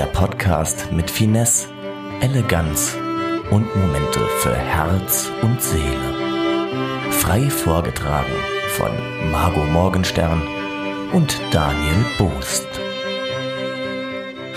[0.00, 1.68] Der Podcast mit Finesse,
[2.22, 2.96] Eleganz
[3.50, 7.10] und Momente für Herz und Seele.
[7.10, 8.32] Frei vorgetragen
[8.78, 8.90] von
[9.30, 10.40] Margot Morgenstern
[11.12, 12.66] und Daniel Boost.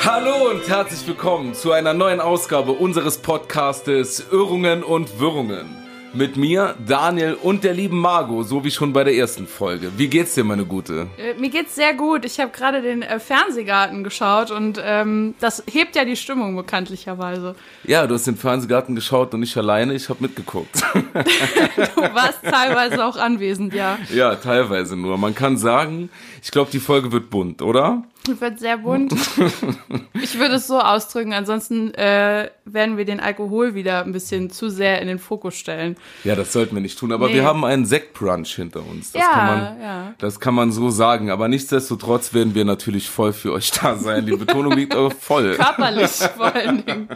[0.06, 5.83] Hallo und herzlich willkommen zu einer neuen Ausgabe unseres Podcastes Irrungen und Wirrungen.
[6.16, 9.92] Mit mir, Daniel und der lieben Margot, so wie schon bei der ersten Folge.
[9.98, 11.08] Wie geht's dir, meine Gute?
[11.18, 12.24] Äh, mir geht's sehr gut.
[12.24, 17.56] Ich habe gerade den äh, Fernsehgarten geschaut und ähm, das hebt ja die Stimmung bekanntlicherweise.
[17.84, 19.96] Ja, du hast den Fernsehgarten geschaut und nicht alleine.
[19.96, 20.84] Ich habe mitgeguckt.
[20.94, 23.98] du warst teilweise auch anwesend, ja.
[24.14, 25.18] Ja, teilweise nur.
[25.18, 26.12] Man kann sagen,
[26.44, 28.04] ich glaube, die Folge wird bunt, oder?
[28.40, 29.12] Wird sehr bunt.
[30.22, 34.70] ich würde es so ausdrücken, ansonsten äh, werden wir den Alkohol wieder ein bisschen zu
[34.70, 35.98] sehr in den Fokus stellen.
[36.24, 37.12] Ja, das sollten wir nicht tun.
[37.12, 37.36] Aber nee.
[37.36, 39.12] wir haben einen Sektbrunch hinter uns.
[39.12, 40.14] Das ja, kann man, ja.
[40.20, 41.32] Das kann man so sagen.
[41.32, 44.26] Aber nichtsdestotrotz werden wir natürlich voll für euch da sein.
[44.26, 45.56] Die Betonung liegt auch voll.
[45.58, 47.10] Körperlich vor allen Dingen.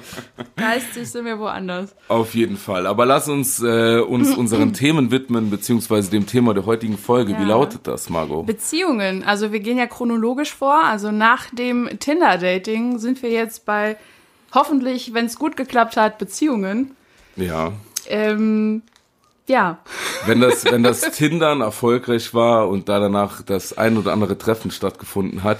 [0.57, 1.95] Geistig sind wir woanders.
[2.09, 2.85] Auf jeden Fall.
[2.85, 7.31] Aber lass uns äh, uns unseren Themen widmen, beziehungsweise dem Thema der heutigen Folge.
[7.31, 7.39] Ja.
[7.39, 8.45] Wie lautet das, Margot?
[8.45, 9.23] Beziehungen.
[9.23, 10.83] Also wir gehen ja chronologisch vor.
[10.83, 13.97] Also nach dem Tinder-Dating sind wir jetzt bei
[14.53, 16.95] hoffentlich, wenn es gut geklappt hat, Beziehungen.
[17.35, 17.73] Ja.
[18.07, 18.81] Ähm,
[19.47, 19.79] ja.
[20.25, 24.71] Wenn das, wenn das Tindern erfolgreich war und da danach das ein oder andere Treffen
[24.71, 25.59] stattgefunden hat,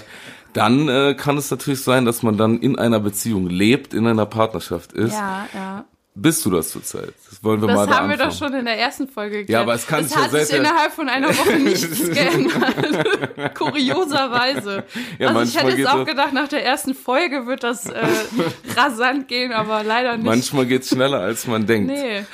[0.52, 4.26] dann äh, kann es natürlich sein, dass man dann in einer Beziehung lebt, in einer
[4.26, 5.14] Partnerschaft ist.
[5.14, 5.84] Ja, ja.
[6.20, 7.12] Bist du das zurzeit?
[7.30, 9.48] Das wollen wir das mal da haben wir doch schon in der ersten Folge geklärt.
[9.50, 13.54] Ja, aber es kann es sich hat sich innerhalb von einer Woche nichts geändert.
[13.54, 14.84] Kurioserweise.
[15.18, 18.04] Ja, also ich hätte jetzt auch das- gedacht, nach der ersten Folge wird das äh,
[18.76, 20.26] rasant gehen, aber leider nicht.
[20.26, 21.88] Manchmal geht's schneller, als man denkt.
[21.90, 22.24] Nee,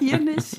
[0.00, 0.56] hier nicht.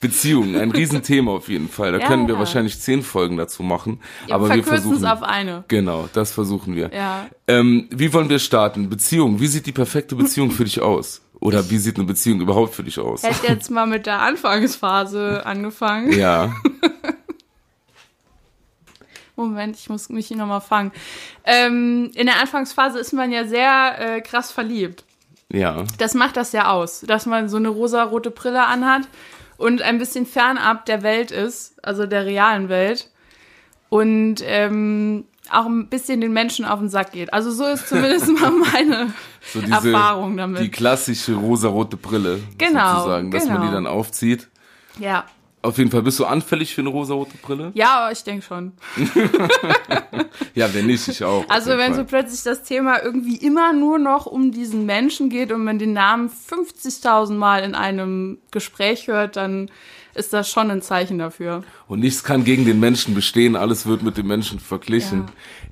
[0.00, 1.92] Beziehungen, ein Riesenthema auf jeden Fall.
[1.92, 2.38] Da Ja, können wir ja.
[2.38, 4.00] wahrscheinlich zehn Folgen dazu machen.
[4.26, 5.06] Ja, aber wir verkürzen es versuchen.
[5.06, 5.64] auf eine.
[5.68, 6.90] Genau, das versuchen wir.
[6.94, 7.26] Ja.
[7.46, 8.88] Ähm, wie wollen wir starten?
[8.88, 9.40] Beziehung.
[9.40, 11.22] Wie sieht die perfekte Beziehung für dich aus?
[11.40, 13.22] Oder wie sieht eine Beziehung überhaupt für dich aus?
[13.22, 16.12] Hätte jetzt mal mit der Anfangsphase angefangen.
[16.12, 16.52] Ja,
[19.38, 20.90] Moment, ich muss mich hier nochmal fangen.
[21.44, 25.04] Ähm, in der Anfangsphase ist man ja sehr äh, krass verliebt.
[25.48, 25.84] ja.
[25.98, 29.02] Das macht das ja aus, dass man so eine rosa-rote Brille anhat
[29.56, 33.10] und ein bisschen fernab der Welt ist, also der realen Welt.
[33.90, 37.32] Und ähm, auch ein bisschen den Menschen auf den Sack geht.
[37.32, 39.12] Also so ist zumindest mal meine
[39.52, 40.60] So diese, Erfahrung damit.
[40.60, 42.40] Die klassische rosarote Brille.
[42.58, 43.66] Genau, Sozusagen, dass man genau.
[43.66, 44.48] die dann aufzieht.
[44.98, 45.24] ja.
[45.60, 47.72] Auf jeden Fall, bist du anfällig für eine rosarote Brille?
[47.74, 48.72] Ja, ich denke schon.
[50.54, 51.44] Ja, wenn nicht, ich auch.
[51.48, 55.64] Also wenn so plötzlich das Thema irgendwie immer nur noch um diesen Menschen geht und
[55.64, 59.70] man den Namen 50.000 Mal in einem Gespräch hört, dann
[60.18, 61.62] ist das schon ein Zeichen dafür.
[61.86, 65.24] Und nichts kann gegen den Menschen bestehen, alles wird mit dem Menschen verglichen.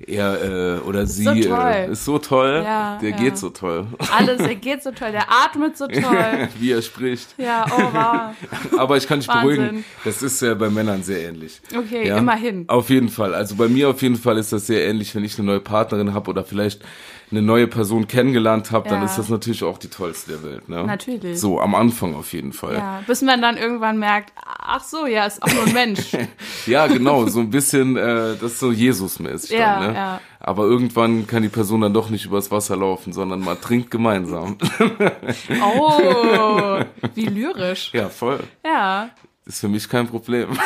[0.05, 1.53] Er äh, oder sie so.
[1.55, 3.15] Äh, ist so toll, Ja, der ja.
[3.17, 3.87] geht so toll,
[4.17, 6.47] Alles, er geht so toll, der atmet so toll.
[6.59, 7.35] wie er spricht.
[7.37, 8.79] Ja, oh wow.
[8.79, 9.55] Aber ich kann dich Wahnsinn.
[9.57, 11.61] beruhigen, das ist ja bei Männern sehr ähnlich.
[11.77, 12.17] Okay, Ja?
[12.17, 12.65] immerhin.
[12.69, 13.35] Auf jeden Fall.
[13.35, 16.13] Also bei mir auf jeden Fall ist das sehr ähnlich, wenn ich eine neue Partnerin
[16.13, 16.81] habe oder vielleicht
[17.29, 19.05] eine neue Person kennengelernt habe, dann Ja.
[19.05, 20.69] ist das natürlich auch die tollste der Welt.
[20.69, 20.83] Ne?
[20.85, 21.39] Natürlich.
[21.39, 22.75] So, am Anfang auf jeden Fall.
[22.75, 26.11] Ja, bis man dann irgendwann merkt, ach so, ja, ist auch nur ein Mensch.
[26.67, 29.97] Ja, genau, so ein bisschen, äh, das ist so Jesus-mäßig Ja, dann, ne?
[29.97, 30.21] ja.
[30.39, 34.57] Aber irgendwann kann die Person dann doch nicht übers Wasser laufen, sondern man trinkt gemeinsam.
[35.63, 36.79] Oh,
[37.15, 37.91] wie lyrisch.
[37.93, 38.39] ja, voll.
[38.65, 39.09] Ja,
[39.45, 40.49] Ist für mich kein Problem.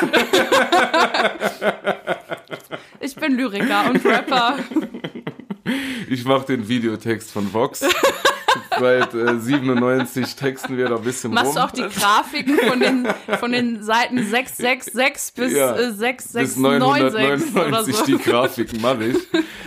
[2.99, 4.55] ich bin Lyriker und Rapper.
[6.09, 7.81] Ich mache den Videotext von Vox.
[8.79, 11.55] Seit äh, 97 texten wir da ein bisschen Machst rum.
[11.55, 13.07] du auch die Grafiken von den,
[13.39, 18.05] von den Seiten 666 bis Ja, äh, bis 6696 oder 999 so?
[18.05, 19.17] die Grafiken mache ich.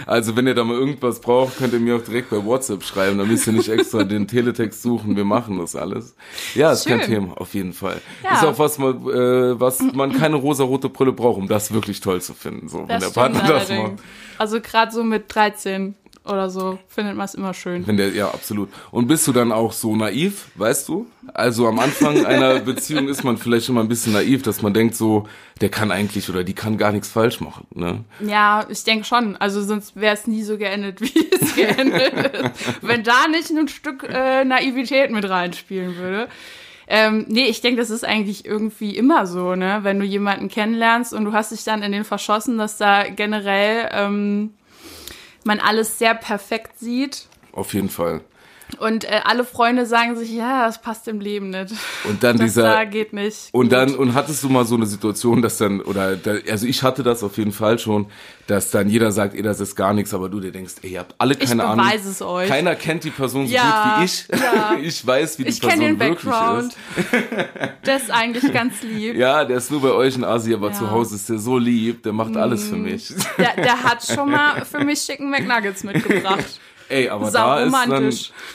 [0.07, 3.17] Also wenn ihr da mal irgendwas braucht, könnt ihr mir auch direkt bei WhatsApp schreiben.
[3.19, 5.17] Da müsst ihr nicht extra den Teletext suchen.
[5.17, 6.15] Wir machen das alles.
[6.55, 7.09] Ja, ist kein Schön.
[7.11, 8.01] Thema, auf jeden Fall.
[8.23, 8.35] Ja.
[8.35, 12.21] Ist auch was, man, äh, was man keine rosarote Brille braucht, um das wirklich toll
[12.21, 12.69] zu finden.
[12.69, 13.93] So, wenn Das der stimmt Partner das macht.
[14.39, 15.95] Also gerade so mit 13
[16.25, 17.87] oder so findet man es immer schön.
[17.87, 18.71] Wenn der, ja, absolut.
[18.91, 21.07] Und bist du dann auch so naiv, weißt du?
[21.35, 24.95] Also am Anfang einer Beziehung ist man vielleicht immer ein bisschen naiv, dass man denkt
[24.95, 25.29] so,
[25.61, 28.05] der kann eigentlich oder die kann gar nichts falsch machen, ne?
[28.21, 29.37] Ja, ich denke schon.
[29.37, 32.83] Also sonst wäre es nie so geendet, wie es geendet ist.
[32.83, 36.29] Wenn da nicht ein Stück äh, Naivität mit reinspielen würde.
[36.87, 39.81] Ähm, nee, ich denke, das ist eigentlich irgendwie immer so, ne?
[39.83, 43.89] Wenn du jemanden kennenlernst und du hast dich dann in den verschossen, dass da generell
[43.93, 44.55] ähm,
[45.45, 47.27] man alles sehr perfekt sieht.
[47.53, 48.21] Auf jeden Fall.
[48.79, 51.73] Und äh, alle Freunde sagen sich, ja, das passt im Leben nicht.
[52.09, 53.49] Und dann das dieser da geht nicht.
[53.53, 53.73] und gut.
[53.73, 57.03] dann und hattest du mal so eine Situation, dass dann oder da, also ich hatte
[57.03, 58.07] das auf jeden Fall schon,
[58.47, 61.01] dass dann jeder sagt, ey, das ist gar nichts, aber du dir denkst, ey, ihr
[61.01, 61.85] habt alle Ich keine Ahnung.
[61.87, 62.49] beweise es euch.
[62.49, 64.29] Keiner kennt die Person so Ja, gut wie ich.
[64.31, 64.77] ja.
[64.83, 66.73] Ich weiß, wie die ich kenne Person den wirklich Background.
[66.97, 67.07] ist.
[67.87, 69.15] Der ist eigentlich ganz lieb.
[69.17, 70.73] Ja, der ist nur bei euch in Asien, aber Ja.
[70.75, 70.79] Mm.
[70.79, 73.13] zu Hause ist der so lieb, der macht alles für mich.
[73.39, 76.59] Der, der hat schon mal für mich Chicken McNuggets mitgebracht.
[76.89, 78.13] Ey, aber da ist dann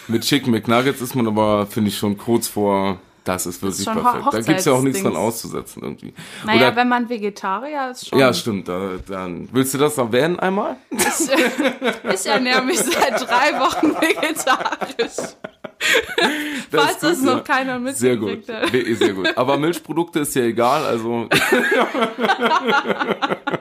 [0.07, 3.97] mit Chicken McNuggets ist man aber finde ich schon kurz vor das ist wirklich schon
[3.97, 4.33] Ho- perfekt.
[4.33, 5.53] Da gibt's ja auch nichts dran Hochzeitsdings.
[5.53, 6.13] auszusetzen irgendwie.
[6.45, 8.17] Naja, Oder, wenn man Vegetarier ist, schon.
[8.17, 8.67] ja, stimmt.
[8.67, 10.77] Da, dann willst du das erwähnen einmal?
[12.11, 15.35] Ich ernähre mich seit drei Wochen vegetarisch.
[16.71, 18.47] Falls ist das noch keiner Sehr gut.
[18.47, 18.97] mitgekriegt hat.
[18.97, 19.37] Sehr gut.
[19.37, 21.27] Aber Milchprodukte ist ja egal, also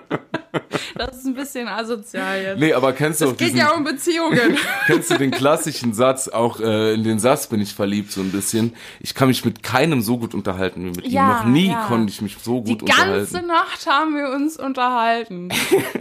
[0.99, 2.59] Das ist ein bisschen asozial jetzt.
[2.61, 4.57] nee, aber kennst du auch Es geht diesen, ja um Beziehungen.
[4.87, 8.33] kennst du den klassischen Satz, auch äh, in den Satz bin ich verliebt so ein
[8.33, 8.75] bisschen.
[9.01, 11.13] Ich kann mich mit keinem so gut unterhalten wie mit ihm.
[11.13, 11.85] Ja, Noch nie ja.
[11.87, 13.47] konnte ich mich so Die gut ganze unterhalten.
[13.47, 15.49] Nacht haben wir uns unterhalten.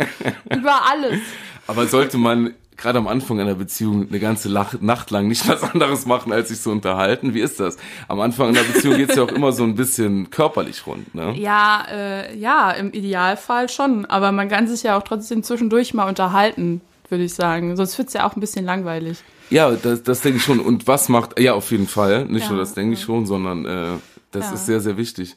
[0.56, 1.20] Über alles.
[1.68, 6.06] Aber sollte man gerade am Anfang einer Beziehung eine ganze Nacht lang nicht was anderes
[6.06, 7.34] machen, als sich so unterhalten?
[7.34, 7.78] Wie ist das?
[8.08, 11.34] Am Anfang einer Beziehung geht's ja auch immer so ein bisschen körperlich rund, ne?
[11.38, 14.06] Ja, äh, ja, im Idealfall schon.
[14.06, 17.76] Aber man kann sich ja auch trotzdem zwischendurch mal unterhalten, würde ich sagen.
[17.76, 19.18] Sonst wird's ja auch ein bisschen langweilig.
[19.50, 20.60] Ja, das, das denke ich schon.
[20.60, 22.26] Und was macht, ja, auf jeden Fall.
[22.26, 23.88] Nicht Ja, nur das denke ich schon, sondern äh,
[24.32, 24.54] das Ja.
[24.54, 25.36] ist sehr, sehr wichtig.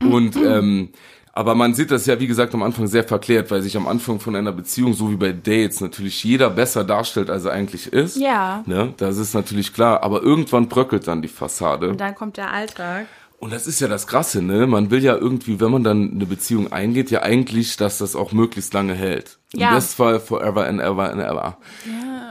[0.00, 0.90] Und ähm,
[1.38, 4.18] aber man sieht das ja, wie gesagt, am Anfang sehr verklärt, weil sich am Anfang
[4.18, 8.16] von einer Beziehung, so wie bei Dates, natürlich jeder besser darstellt, als er eigentlich ist.
[8.16, 8.64] Ja.
[8.66, 8.92] Ne?
[8.96, 10.02] Das ist natürlich klar.
[10.02, 11.90] Aber irgendwann bröckelt dann die Fassade.
[11.90, 13.06] Und dann kommt der Alltag.
[13.38, 14.66] Und das ist ja das Krasse, ne?
[14.66, 18.32] Man will ja irgendwie, wenn man dann eine Beziehung eingeht, ja eigentlich, dass das auch
[18.32, 19.38] möglichst lange hält.
[19.54, 19.68] Ja.
[19.68, 21.56] Im Bestfall forever and ever and ever.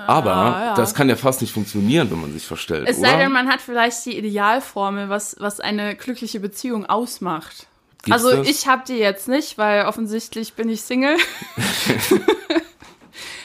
[0.05, 0.75] Aber ja.
[0.75, 3.07] das kann ja fast nicht funktionieren, wenn man sich verstellt, Es oder?
[3.07, 7.67] sei denn, man hat vielleicht die Idealformel, was, was eine glückliche Beziehung ausmacht.
[8.07, 8.49] Gibt's also das?
[8.49, 11.17] ich habe die jetzt nicht, weil offensichtlich bin ich Single.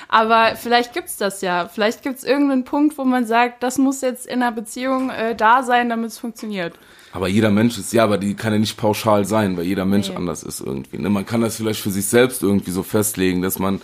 [0.08, 1.68] Aber vielleicht gibt's das ja.
[1.68, 5.62] Vielleicht gibt's irgendeinen Punkt, wo man sagt, das muss jetzt in einer Beziehung äh, da
[5.62, 6.74] sein, damit es funktioniert.
[7.12, 10.08] Aber jeder Mensch ist, ja, aber die kann ja nicht pauschal sein, weil jeder Mensch
[10.10, 10.16] Nee.
[10.16, 10.98] anders ist irgendwie.
[10.98, 11.08] Ne?
[11.10, 13.80] Man kann das vielleicht für sich selbst irgendwie so festlegen, dass man,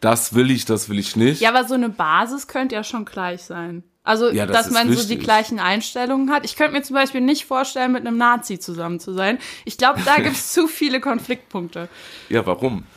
[0.00, 1.40] das will ich, das will ich nicht.
[1.40, 3.82] Ja, aber so eine Basis könnte ja schon gleich sein.
[4.02, 5.20] Also, Ja, das dass ist man so die wichtig.
[5.24, 6.44] gleichen Einstellungen hat.
[6.46, 9.38] Ich könnte mir zum Beispiel nicht vorstellen, mit einem Nazi zusammen zu sein.
[9.66, 11.88] Ich glaube, da gibt's zu viele Konfliktpunkte.
[12.30, 12.84] Ja, warum?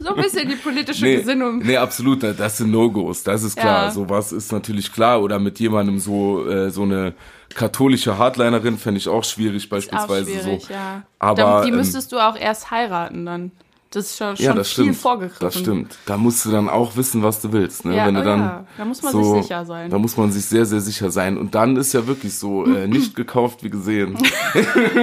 [0.00, 1.58] So ein bisschen die politische Nee, Gesinnung.
[1.58, 3.86] nee, absolut, da- das sind No-Gos, das ist klar.
[3.86, 3.90] Ja.
[3.90, 5.20] Sowas ist natürlich klar.
[5.20, 7.14] Oder mit jemandem so, äh, so eine
[7.52, 10.72] katholische Hardlinerin fände ich auch schwierig, Auch beispielsweise schwierig, so.
[10.72, 11.02] ja.
[11.18, 13.50] Aber, die ähm, müsstest du auch erst heiraten dann.
[13.90, 14.96] Das ist schon, Ja, das viel stimmt.
[14.98, 15.40] vorgegriffen.
[15.40, 15.96] Das stimmt.
[16.04, 17.86] Da musst du dann auch wissen, was du willst.
[17.86, 17.96] Ne?
[17.96, 19.90] Ja, Wenn du oh dann ja, da muss man so, sich sicher sein.
[19.90, 21.38] Da muss man sich sehr, sehr sicher sein.
[21.38, 24.18] Und dann ist ja wirklich so, äh, nicht gekauft wie gesehen.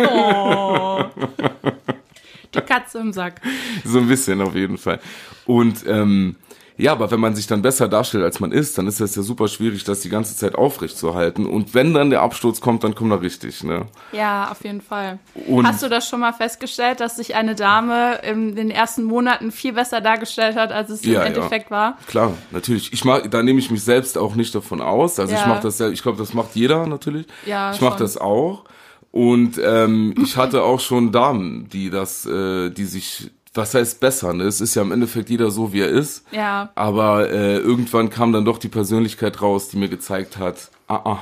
[0.07, 1.03] Oh.
[2.53, 3.41] Die Katze im Sack.
[3.83, 4.99] so ein bisschen auf jeden Fall.
[5.45, 6.35] Und ähm,
[6.77, 9.22] ja, aber wenn man sich dann besser darstellt, als man ist, dann ist das ja
[9.22, 11.45] super schwierig, das die ganze Zeit aufrecht zu halten.
[11.45, 13.63] Und wenn dann der Absturz kommt, dann kommt er richtig.
[13.63, 13.86] Ne?
[14.12, 15.19] Ja, auf jeden Fall.
[15.48, 19.51] Und- Hast du das schon mal festgestellt, dass sich eine Dame in den ersten Monaten
[19.51, 21.22] viel besser dargestellt hat, als es Ja, ja.
[21.22, 21.98] im Endeffekt war?
[22.07, 22.92] Klar, natürlich.
[22.94, 25.19] Ich mag, da nehme ich mich selbst auch nicht davon aus.
[25.19, 25.48] Also ich Ja.
[25.48, 27.25] mache das ja, ich glaube, das macht jeder natürlich.
[27.45, 28.66] Ja, ich mache das auch.
[29.12, 34.33] Und ähm, ich hatte auch schon Damen, die das, äh, die sich, was heißt besser?
[34.33, 34.44] Ne?
[34.44, 36.24] Es ist ja im Endeffekt jeder so, wie er ist.
[36.31, 36.71] Ja.
[36.76, 41.19] Aber äh, irgendwann kam dann doch die Persönlichkeit raus, die mir gezeigt hat, ah, ah,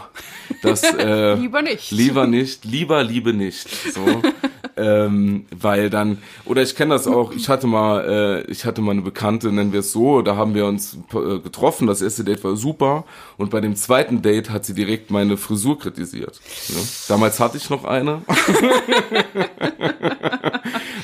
[0.62, 1.92] das äh, Lieber nicht.
[1.92, 3.68] Lieber nicht, lieber liebe nicht.
[3.94, 4.22] So.
[4.78, 8.92] ähm, weil dann, oder ich kenne das auch, ich hatte mal, äh, ich hatte mal
[8.92, 12.44] eine Bekannte, nennen wir es so, da haben wir uns äh, getroffen, das erste Date
[12.44, 13.06] war super
[13.38, 16.40] und bei dem zweiten Date hat sie direkt meine Frisur kritisiert.
[16.70, 16.78] Ne?
[17.08, 18.22] Damals hatte ich noch eine.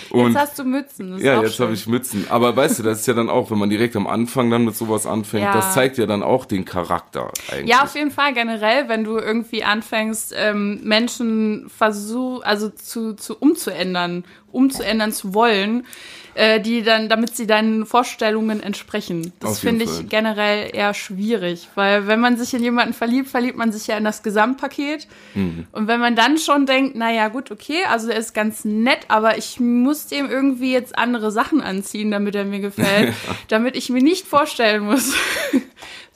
[0.09, 1.17] und Jetzt hast du Mützen.
[1.19, 2.25] Ja, jetzt habe ich Mützen.
[2.29, 4.75] Aber weißt du, das ist ja dann auch, wenn man direkt am Anfang dann mit
[4.75, 5.53] sowas anfängt, Ja.
[5.53, 7.69] das zeigt ja dann auch den Charakter eigentlich.
[7.69, 13.37] Ja, auf jeden Fall generell, wenn du irgendwie anfängst, ähm, Menschen versuch, also zu, zu
[13.37, 15.85] umzuändern, umzuändern zu wollen,
[16.33, 19.33] äh, die dann, damit sie deinen Vorstellungen entsprechen.
[19.39, 20.03] Das finde ich Fall.
[20.05, 24.03] generell eher schwierig, weil wenn man sich in jemanden verliebt, verliebt man sich ja in
[24.03, 25.07] das Gesamtpaket.
[25.35, 25.67] Mhm.
[25.71, 29.37] Und wenn man dann schon denkt, naja, gut, okay, also er ist ganz nett, aber
[29.37, 33.13] ich muss dem irgendwie jetzt andere Sachen anziehen, damit er mir gefällt,
[33.47, 35.13] damit ich mir nicht vorstellen muss.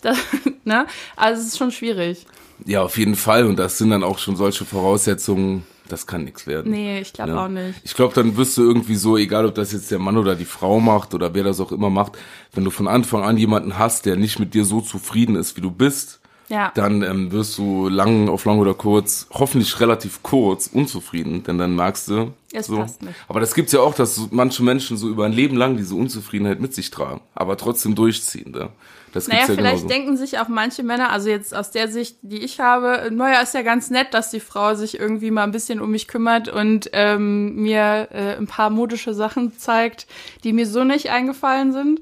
[0.05, 0.17] Das,
[0.65, 0.85] ne?
[1.15, 2.25] Also es ist schon schwierig.
[2.65, 3.45] Ja, auf jeden Fall.
[3.45, 6.71] Und das sind dann auch schon solche Voraussetzungen, das kann nichts werden.
[6.71, 7.45] Nee, ich glaube Ja.
[7.45, 7.81] auch nicht.
[7.83, 10.45] Ich glaube, dann wirst du irgendwie so, egal ob das jetzt der Mann oder die
[10.45, 12.13] Frau macht oder wer das auch immer macht,
[12.53, 15.61] wenn du von Anfang an jemanden hast, der nicht mit dir so zufrieden ist, wie
[15.61, 16.71] du bist, Ja.
[16.75, 21.75] dann ähm, wirst du lang auf lang oder kurz, hoffentlich relativ kurz, unzufrieden, denn dann
[21.75, 22.77] merkst du, Es so.
[22.77, 23.15] passt nicht.
[23.27, 26.59] Aber das gibt's ja auch, dass manche Menschen so über ein Leben lang diese Unzufriedenheit
[26.59, 28.51] mit sich tragen, aber trotzdem durchziehen.
[28.51, 28.69] Ne?
[29.11, 29.87] Das Naja, gibt's ja vielleicht genauso.
[29.87, 33.53] denken sich auch manche Männer, also jetzt aus der Sicht, die ich habe, naja, ist
[33.53, 36.89] ja ganz nett, dass die Frau sich irgendwie mal ein bisschen um mich kümmert und
[36.93, 40.07] ähm, mir äh, ein paar modische Sachen zeigt,
[40.43, 42.01] die mir so nicht eingefallen sind.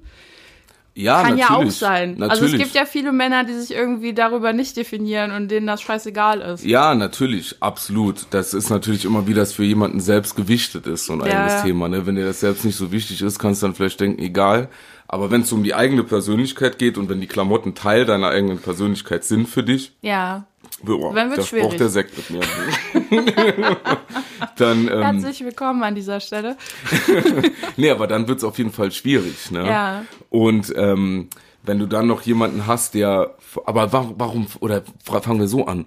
[0.94, 2.10] Ja, Kann ja auch natürlich, sein.
[2.18, 2.32] Natürlich.
[2.32, 5.82] Also es gibt ja viele Männer, die sich irgendwie darüber nicht definieren und denen das
[5.82, 6.66] scheißegal ist.
[6.66, 8.28] Ja, natürlich, absolut.
[8.32, 11.64] Das ist natürlich immer, wie das für jemanden selbst gewichtet ist, so ein Ja, eigenes.
[11.64, 11.88] Thema.
[11.88, 12.06] Ne?
[12.06, 14.70] Wenn dir das selbst nicht so wichtig ist, kannst du dann vielleicht denken, egal.
[15.08, 18.60] Aber wenn es um die eigene Persönlichkeit geht und wenn die Klamotten Teil deiner eigenen
[18.60, 20.46] Persönlichkeit sind für dich, Ja.
[20.84, 21.68] Boah, Dann wird's das schwierig.
[21.68, 22.42] braucht der Sekt mit mir.
[24.58, 26.58] dann, ähm, Herzlich willkommen an dieser Stelle.
[27.78, 29.52] nee, aber dann wird's auf jeden Fall schwierig.
[29.52, 29.66] Ne?
[29.68, 30.06] Ja.
[30.30, 31.30] Und ähm,
[31.64, 33.36] wenn du dann noch jemanden hast, der,
[33.66, 35.86] aber warum, warum oder fangen wir so an,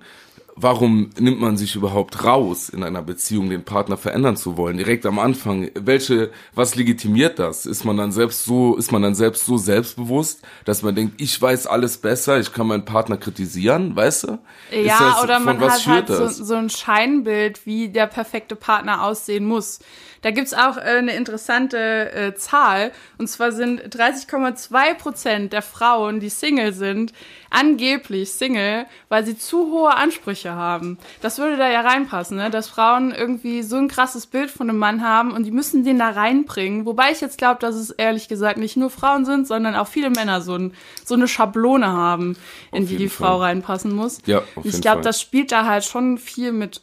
[0.56, 4.76] warum nimmt man sich überhaupt raus, in einer Beziehung den Partner verändern zu wollen?
[4.76, 7.66] Direkt am Anfang, welche, was legitimiert das?
[7.66, 11.40] Ist man dann selbst so, ist man dann selbst so selbstbewusst, dass man denkt, ich
[11.40, 14.38] weiß alles besser, ich kann meinen Partner kritisieren, weißt du?
[14.70, 19.02] Ja, das- oder man was hat halt so, so ein Scheinbild, wie der perfekte Partner
[19.02, 19.80] aussehen muss.
[20.24, 22.92] Da gibt's auch äh, eine interessante äh, Zahl.
[23.18, 27.12] Und zwar sind 30,2 Prozent der Frauen, die Single sind,
[27.54, 30.98] angeblich Single, weil sie zu hohe Ansprüche haben.
[31.20, 32.50] Das würde da ja reinpassen, ne?
[32.50, 35.98] dass Frauen irgendwie so ein krasses Bild von einem Mann haben und die müssen den
[35.98, 36.84] da reinbringen.
[36.84, 40.10] Wobei ich jetzt glaube, dass es ehrlich gesagt nicht nur Frauen sind, sondern auch viele
[40.10, 42.36] Männer so, ein, so eine Schablone haben,
[42.72, 43.28] in Auf die die Fall.
[43.28, 44.18] Frau reinpassen muss.
[44.26, 46.82] Ja, auf ich glaube, das spielt da halt schon viel mit.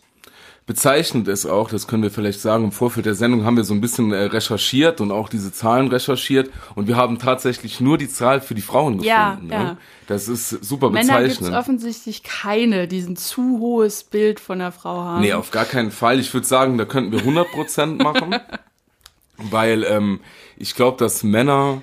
[0.68, 3.74] Bezeichnend ist auch, das können wir vielleicht sagen, im Vorfeld der Sendung haben wir so
[3.74, 8.08] ein bisschen äh, recherchiert und auch diese Zahlen recherchiert und wir haben tatsächlich nur die
[8.08, 9.08] Zahl für die Frauen gefunden.
[9.08, 9.54] Ja, ne?
[9.54, 9.78] ja.
[10.08, 11.60] Das ist super Männer gibt es bezeichnend.
[11.60, 15.22] offensichtlich keine, die ein zu hohes Bild von der Frau haben.
[15.22, 16.20] Nee, auf gar keinen Fall.
[16.20, 18.36] Ich würde sagen, da könnten wir 100% machen,
[19.38, 20.20] weil ähm,
[20.58, 21.82] ich glaube, dass Männer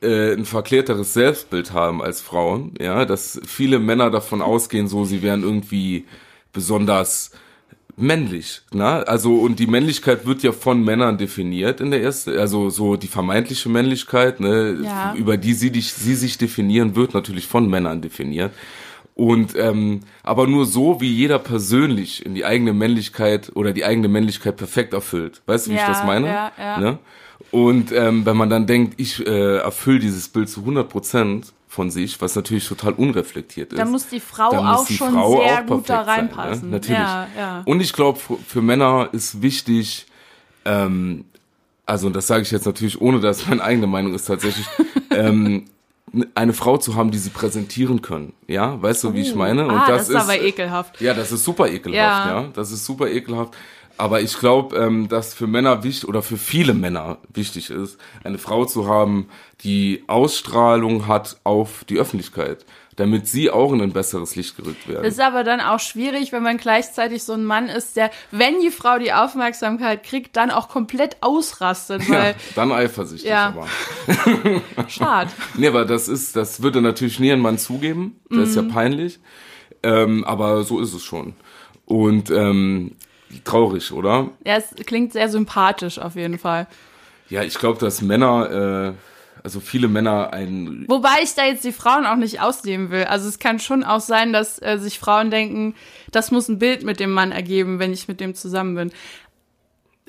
[0.00, 2.74] äh, ein verklärteres Selbstbild haben als Frauen.
[2.80, 6.06] Ja, dass viele Männer davon ausgehen, so sie wären irgendwie
[6.52, 7.32] besonders
[7.96, 9.06] männlich, ne?
[9.08, 13.06] Also und die Männlichkeit wird ja von Männern definiert in der ersten, also so die
[13.06, 15.14] vermeintliche Männlichkeit, ne, Ja.
[15.14, 18.52] über die sie dich, sie sich definieren, wird natürlich von Männern definiert.
[19.14, 24.08] Und ähm, aber nur so, wie jeder persönlich in die eigene Männlichkeit oder die eigene
[24.08, 25.40] Männlichkeit perfekt erfüllt.
[25.46, 26.26] Weißt du, wie ich Ja, das meine?
[26.26, 26.78] ja, ja.
[26.80, 26.98] Ne?
[27.50, 31.90] Und ähm, wenn man dann denkt, ich äh, erfülle dieses Bild zu 100 Prozent von
[31.90, 33.78] sich, was natürlich total unreflektiert ist.
[33.78, 36.18] Da muss die Frau muss auch die schon Frau sehr auch gut da perfekt sein,
[36.38, 36.70] reinpassen.
[36.70, 36.76] Ne?
[36.76, 36.98] Natürlich.
[36.98, 37.62] Ja, ja.
[37.66, 40.06] Und ich glaube, für, Männer ist wichtig,
[40.64, 41.26] ähm,
[41.84, 44.66] also und das sage ich jetzt natürlich, ohne dass meine eigene Meinung ist tatsächlich,
[45.10, 45.66] ähm,
[46.34, 48.32] eine Frau zu haben, die sie präsentieren können.
[48.46, 49.66] Ja, weißt du, wie ich meine?
[49.66, 50.98] Und ah, das, ist aber ekelhaft.
[51.02, 52.42] ja, das ist super ekelhaft, Ja.
[52.42, 52.48] ja.
[52.54, 53.54] Das ist super ekelhaft.
[53.98, 58.38] Aber ich glaube, ähm, dass für Männer wichtig oder für viele Männer wichtig ist, eine
[58.38, 59.28] Frau zu haben,
[59.62, 65.02] die Ausstrahlung hat auf die Öffentlichkeit, damit sie auch in ein besseres Licht gerückt werden.
[65.02, 68.60] Das ist aber dann auch schwierig, wenn man gleichzeitig so ein Mann ist, der, wenn
[68.60, 73.54] die Frau die Aufmerksamkeit kriegt, dann auch komplett ausrastet, ja, weil, dann eifersüchtig Ja.
[73.56, 73.66] aber.
[74.88, 75.30] schade.
[75.56, 78.20] Nee, aber das ist, das würde natürlich nie ein Mann zugeben.
[78.28, 79.20] Das ist ja peinlich.
[79.82, 81.34] Ähm, aber so ist es schon.
[81.84, 82.96] Und ähm,
[83.44, 84.30] traurig, oder?
[84.44, 86.66] Ja, es klingt sehr sympathisch auf jeden Fall.
[87.28, 91.72] Ja, ich glaube, dass Männer, äh, also viele Männer ein Wobei ich da jetzt die
[91.72, 93.04] Frauen auch nicht ausnehmen will.
[93.04, 95.74] Also es kann schon auch sein, dass äh, sich Frauen denken,
[96.12, 98.92] das muss ein Bild mit dem Mann ergeben, wenn ich mit dem zusammen bin.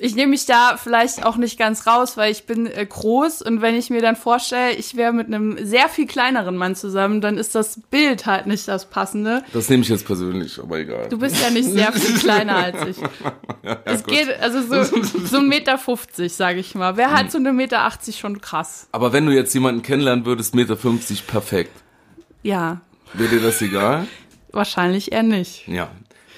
[0.00, 3.62] Ich nehme mich da vielleicht auch nicht ganz raus, weil ich bin äh, groß und
[3.62, 7.36] wenn ich mir dann vorstelle, ich wäre mit einem sehr viel kleineren Mann zusammen, dann
[7.36, 9.42] ist das Bild halt nicht das passende.
[9.52, 11.08] Das nehme ich jetzt persönlich, aber egal.
[11.08, 12.96] Du bist ja nicht sehr viel kleiner als ich.
[13.86, 14.14] es gut.
[14.14, 16.96] geht, also so, so ein Meter 50, sage ich mal.
[16.96, 17.16] Wer Hm.
[17.16, 18.86] hat so eine Meter 80 schon krass?
[18.92, 21.72] Aber wenn du jetzt jemanden kennenlernen würdest, Meter 50, perfekt.
[22.44, 22.82] Ja,
[23.14, 24.06] Wäre dir das egal?
[24.52, 25.66] wahrscheinlich eher nicht.
[25.66, 25.90] Ja.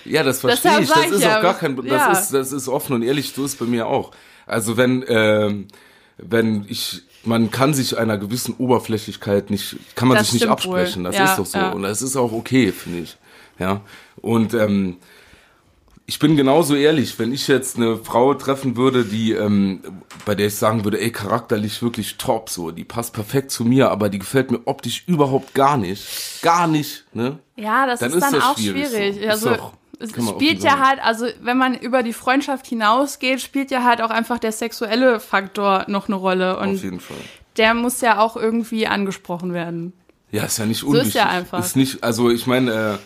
[0.05, 0.89] Ja, das verstehe Deshalb ich.
[0.91, 2.13] Das ich ist ja, auch gar kein, das ja.
[2.13, 4.13] ist, das ist offen und ehrlich, so ist bei mir auch.
[4.47, 5.69] Also wenn, ähm,
[6.19, 10.67] wenn ich, man kann sich einer gewissen Oberflächlichkeit nicht, kann man Das sich nicht stimmt
[10.67, 10.79] wohl.
[10.81, 11.05] absprechen.
[11.05, 11.59] Das Ja, ist doch so.
[11.59, 13.17] Und das ist auch okay, finde ich.
[13.59, 13.83] Ja.
[14.21, 14.97] Und, ähm,
[16.07, 19.81] ich bin genauso ehrlich, wenn ich jetzt eine Frau treffen würde, die, ähm,
[20.25, 23.93] bei der ich sagen würde, ey, charakterlich wirklich top, so, die passt perfekt zu mir,
[23.93, 26.05] aber die gefällt mir optisch überhaupt gar nicht.
[26.43, 27.39] Gar nicht, ne?
[27.55, 29.21] Ja, das Dann ist ist dann das auch schwierig schwierig.
[29.23, 29.29] so.
[29.29, 33.85] Also es kann spielt ja halt, also wenn man über die Freundschaft hinausgeht, spielt ja
[33.85, 37.17] halt auch einfach der sexuelle Faktor noch eine Rolle Auf und jeden Fall.
[37.57, 39.93] der muss ja auch irgendwie angesprochen werden.
[40.33, 41.15] Ja, ist ja nicht ist unwichtig.
[41.15, 41.59] ja einfach.
[41.59, 42.99] Ist nicht, also ich meine, äh,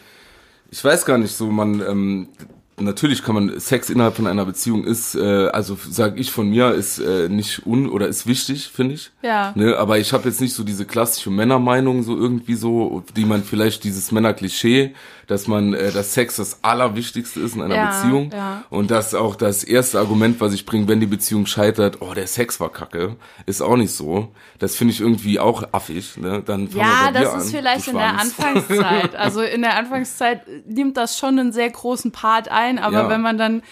[0.70, 2.28] ich weiß gar nicht so, man, ähm,
[2.78, 6.72] natürlich kann man Sex innerhalb von einer Beziehung ist, äh, also sag ich von mir,
[6.72, 9.10] ist äh, nicht un oder ist wichtig, finde ich.
[9.22, 9.52] Ja.
[9.54, 13.44] Ne, aber ich habe jetzt nicht so diese klassische Männermeinung so irgendwie so, die man
[13.44, 14.94] vielleicht dieses Männerklischee,
[15.26, 18.64] dass man äh, dass Sex das Allerwichtigste ist in einer Ja, Beziehung ja.
[18.70, 22.26] und das auch das erste Argument, was ich bringe, wenn die Beziehung scheitert, oh der
[22.26, 23.16] Sex war kacke,
[23.46, 24.32] ist auch nicht so.
[24.58, 26.16] Das finde ich irgendwie auch affig.
[26.16, 26.42] Ne?
[26.44, 28.18] Dann Ja, das ist an, vielleicht in der.
[28.18, 29.16] Anfangszeit.
[29.16, 33.08] Also in der Anfangszeit nimmt das schon einen sehr großen Part ein, aber Ja.
[33.08, 33.62] wenn man dann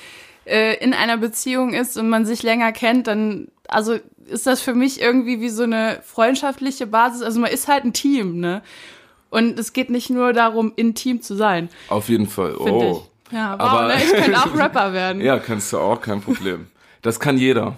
[0.45, 3.97] äh, in einer Beziehung ist und man sich länger kennt, dann also
[4.27, 7.23] ist das für mich irgendwie wie so eine freundschaftliche Basis.
[7.23, 8.63] Also man ist halt ein Team, ne?
[9.31, 12.55] Und es geht nicht nur darum, intim zu sein, Auf jeden Fall.
[12.57, 13.03] Oh.
[13.31, 13.33] ich.
[13.33, 13.95] Ja, wow, Aber- ne?
[13.97, 15.23] ich könnte auch Rapper werden.
[15.23, 16.67] Ja, kannst du auch, kein Problem.
[17.03, 17.77] Das kann jeder.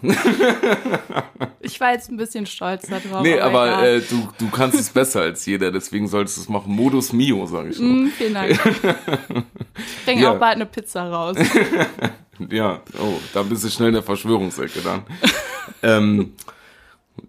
[1.60, 3.22] Ich war jetzt ein bisschen stolz darauf.
[3.22, 3.84] nee, aber egal.
[3.96, 6.72] äh, du, du kannst es besser als jeder, deswegen solltest du es machen.
[6.74, 7.88] Modus Mio, sage ich nur.
[7.90, 8.50] Hm, vielen Dank.
[9.76, 10.32] Ich bringe Ja.
[10.34, 11.36] auch bald eine Pizza raus.
[12.50, 15.02] Ja, oh, da bist du schnell in der Verschwörungsecke dann.
[15.84, 16.32] ähm,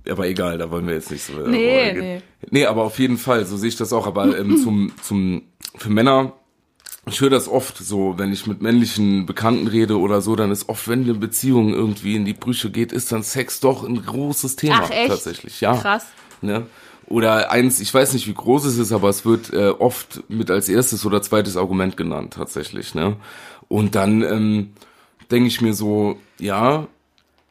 [0.09, 1.33] aber egal, da wollen wir jetzt nicht so.
[1.47, 2.21] Nee, nee.
[2.49, 4.07] Nee, aber auf jeden Fall, so sehe ich das auch.
[4.07, 5.43] Aber ähm, zum, zum,
[5.77, 6.33] für Männer,
[7.07, 10.69] ich höre das oft so, wenn ich mit männlichen Bekannten rede oder so, dann ist
[10.69, 14.55] oft, wenn eine Beziehung irgendwie in die Brüche geht, ist dann Sex doch ein großes
[14.55, 15.09] Thema Ach, echt?
[15.09, 15.62] tatsächlich.
[15.62, 15.75] Ja.
[15.77, 16.07] Krass.
[16.41, 16.65] Ne?
[17.07, 20.50] Oder eins, ich weiß nicht, wie groß es ist, aber es wird äh, oft mit
[20.50, 22.95] als erstes oder zweites Argument genannt, tatsächlich.
[22.95, 23.15] Ne?
[23.67, 24.74] Und dann ähm,
[25.29, 26.88] denke ich mir so, ja,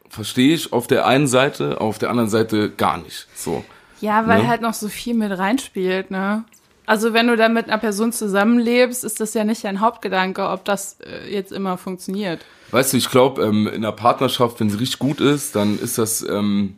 [0.09, 3.29] verstehe ich auf der einen Seite, auf der anderen Seite gar nicht.
[3.37, 3.65] So.
[4.01, 4.49] Ja, weil Ne?
[4.49, 6.45] halt noch so viel mit reinspielt, ne?
[6.87, 10.65] Also wenn du dann mit einer Person zusammenlebst, ist das ja nicht dein Hauptgedanke, ob
[10.65, 12.45] das äh, jetzt immer funktioniert.
[12.71, 15.97] Weißt du, ich glaube, ähm, in einer Partnerschaft, wenn sie richtig gut ist, dann ist
[15.99, 16.77] das ähm,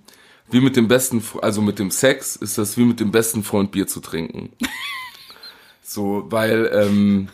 [0.51, 3.73] wie mit dem besten, also mit dem Sex, ist das wie mit dem besten Freund
[3.73, 4.53] Bier zu trinken.
[5.83, 7.29] so, weil, ähm,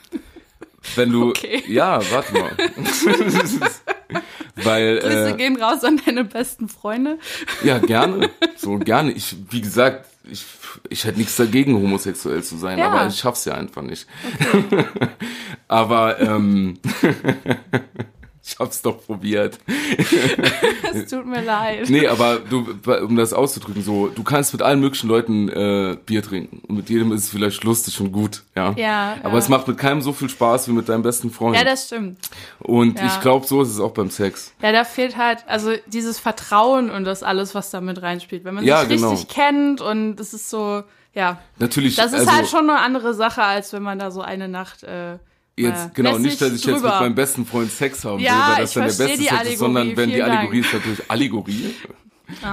[0.96, 1.62] wenn du, Okay.
[1.68, 2.56] ja, warte mal.
[4.56, 7.18] weil, Grüße äh, gehen raus an deine besten Freunde.
[7.62, 9.12] ja, gerne, so gerne.
[9.12, 10.44] Ich, wie gesagt, ich,
[10.88, 12.90] ich hätte nichts dagegen, homosexuell zu sein, Ja.
[12.90, 14.06] aber ich schaff's ja einfach nicht.
[15.68, 16.78] aber, ähm,
[18.44, 19.59] ich hab's doch probiert.
[20.94, 21.88] Es tut mir leid.
[21.88, 22.66] Nee, aber du,
[23.07, 26.61] um das auszudrücken, so, du kannst mit allen möglichen Leuten äh, Bier trinken.
[26.68, 28.72] Und mit jedem ist es vielleicht lustig und gut, ja.
[28.76, 29.38] Ja, Aber ja.
[29.38, 31.57] es macht mit keinem so viel Spaß wie mit deinem besten Freund.
[31.57, 32.18] Ja, das stimmt.
[32.59, 33.07] und ja.
[33.07, 34.52] ich glaube, so ist es auch beim Sex.
[34.61, 38.44] Ja, da fehlt halt, also dieses Vertrauen und das alles, was da mit reinspielt.
[38.44, 39.12] Wenn man Ja, sich genau.
[39.12, 40.83] richtig kennt und es ist so,
[41.14, 41.38] ja.
[41.59, 44.48] Natürlich, Das ist also, halt schon eine andere Sache, als wenn man da so eine
[44.48, 44.83] Nacht.
[44.83, 45.18] Äh,
[45.62, 47.01] Jetzt, äh, genau, nicht, dass ich jetzt mit drüber.
[47.01, 49.57] meinem besten Freund Sex haben Ja, will, weil das dann der beste Sex ist, Allegorie,
[49.57, 50.38] sondern wenn die vielen Dank.
[50.40, 51.75] Allegorie ist natürlich Allegorie.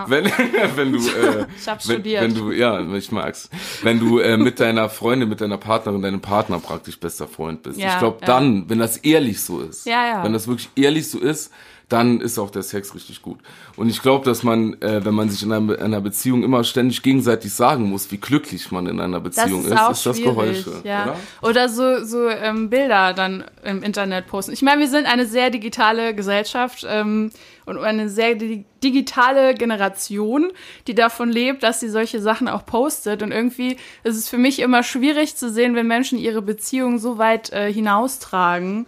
[0.08, 0.26] Wenn,
[0.76, 2.22] wenn du, äh, wenn, studiert.
[2.24, 3.50] wenn du, ja, ich mag's.
[3.82, 7.80] Wenn du äh, mit deiner Freundin, mit deiner Partnerin, deinem Partner praktisch bester Freund bist.
[7.80, 8.28] Ja, ich glaube, ja.
[8.28, 10.24] dann, wenn das ehrlich so ist, Ja, ja.
[10.24, 11.52] wenn das wirklich ehrlich so ist,
[11.90, 13.40] dann ist auch der Sex richtig gut.
[13.76, 17.02] Und ich glaube, dass man, äh, wenn man sich in einer, einer Beziehung immer ständig
[17.02, 20.22] gegenseitig sagen muss, wie glücklich man in einer Das Beziehung ist ist, auch ist das
[20.22, 21.04] Geräusche, ja.
[21.04, 21.50] oder?
[21.50, 24.54] Oder so, so ähm, Bilder dann im Internet posten.
[24.54, 27.32] Ich meine, wir sind eine sehr digitale Gesellschaft ähm,
[27.66, 30.54] und eine sehr di digitale Generation,
[30.88, 33.22] die davon lebt, dass sie solche Sachen auch postet.
[33.22, 37.18] Und irgendwie ist es für mich immer schwierig zu sehen, wenn Menschen ihre Beziehung so
[37.18, 38.86] weit äh, hinaustragen.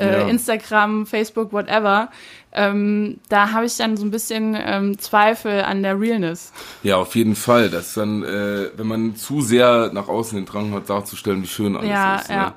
[0.00, 0.28] Äh, Ja.
[0.28, 2.08] Instagram, Facebook, whatever.
[2.52, 6.52] Ähm, da habe ich dann so ein bisschen ähm, Zweifel an der Realness.
[6.82, 7.70] Ja, auf jeden Fall.
[7.70, 11.76] Das dann, äh, wenn man zu sehr nach außen den Drang hat, darzustellen, wie schön
[11.76, 12.28] alles Ja, ist.
[12.28, 12.34] Ne?
[12.34, 12.54] ja.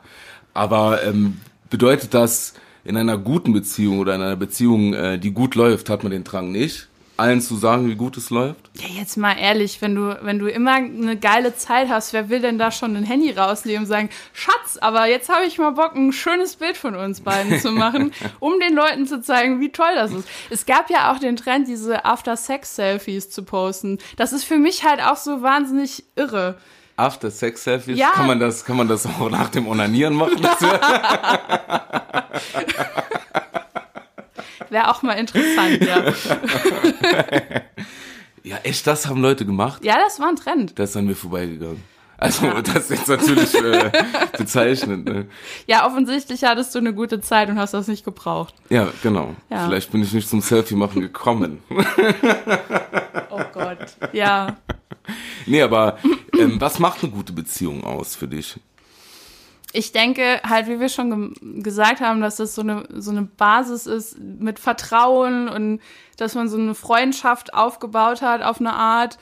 [0.56, 2.54] Aber ähm, bedeutet das,
[2.86, 6.24] in einer guten Beziehung oder in einer Beziehung, äh, die gut läuft, hat man den
[6.24, 8.70] Drang nicht, allen zu sagen, wie gut es läuft?
[8.76, 12.40] Ja, jetzt mal ehrlich, wenn du, wenn du immer eine geile Zeit hast, wer will
[12.42, 15.96] denn da schon ein Handy rausnehmen und sagen, Schatz, aber jetzt habe ich mal Bock,
[15.96, 19.94] ein schönes Bild von uns beiden zu machen, um den Leuten zu zeigen, wie toll
[19.96, 20.28] das ist.
[20.50, 24.00] Es gab ja auch den Trend, diese After-Sex-Selfies zu posten.
[24.18, 26.58] Das ist für mich halt auch so wahnsinnig irre.
[26.96, 28.12] After Sex Selfies, Ja.
[28.12, 30.38] kann man das, kann man das auch nach dem Onanieren machen?
[34.70, 36.04] Wäre auch mal interessant, ja.
[38.44, 39.84] ja, echt, das haben Leute gemacht?
[39.84, 40.78] Ja, das war ein Trend.
[40.78, 41.84] Das ist an mir vorbeigegangen.
[42.18, 43.92] Also, das ist jetzt natürlich äh,
[44.38, 45.06] bezeichnend.
[45.06, 45.28] Ne?
[45.68, 48.54] Ja, offensichtlich hattest du eine gute Zeit und hast das nicht gebraucht.
[48.70, 49.36] Ja, genau.
[49.50, 49.66] Ja.
[49.66, 51.62] Vielleicht bin ich nicht zum Selfie machen gekommen.
[53.30, 53.98] Oh Gott.
[54.14, 54.56] Ja.
[55.46, 55.98] Nee, aber
[56.38, 58.58] ähm, was macht eine gute Beziehung aus für dich?
[59.74, 63.24] Ich denke halt, wie wir schon ge gesagt haben, dass das so eine, so eine
[63.24, 65.82] Basis ist mit Vertrauen und
[66.18, 69.18] dass man so eine Freundschaft aufgebaut hat auf eine Art.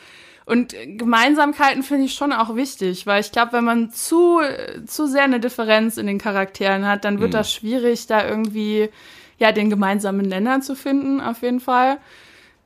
[0.46, 4.42] Und Gemeinsamkeiten finde ich schon auch wichtig, weil ich glaube, wenn man zu,
[4.86, 7.38] zu sehr eine Differenz in den Charakteren hat, dann wird Mhm.
[7.38, 8.90] das schwierig, da irgendwie
[9.38, 11.98] ja den gemeinsamen Nenner zu finden, auf jeden Fall.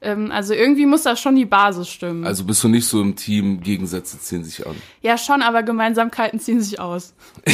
[0.06, 2.26] Ähm, also irgendwie muss da schon die Basis stimmen.
[2.26, 4.76] Also bist du nicht so im Team, Gegensätze ziehen sich an.
[5.02, 7.14] ja, schon, aber Gemeinsamkeiten ziehen sich aus.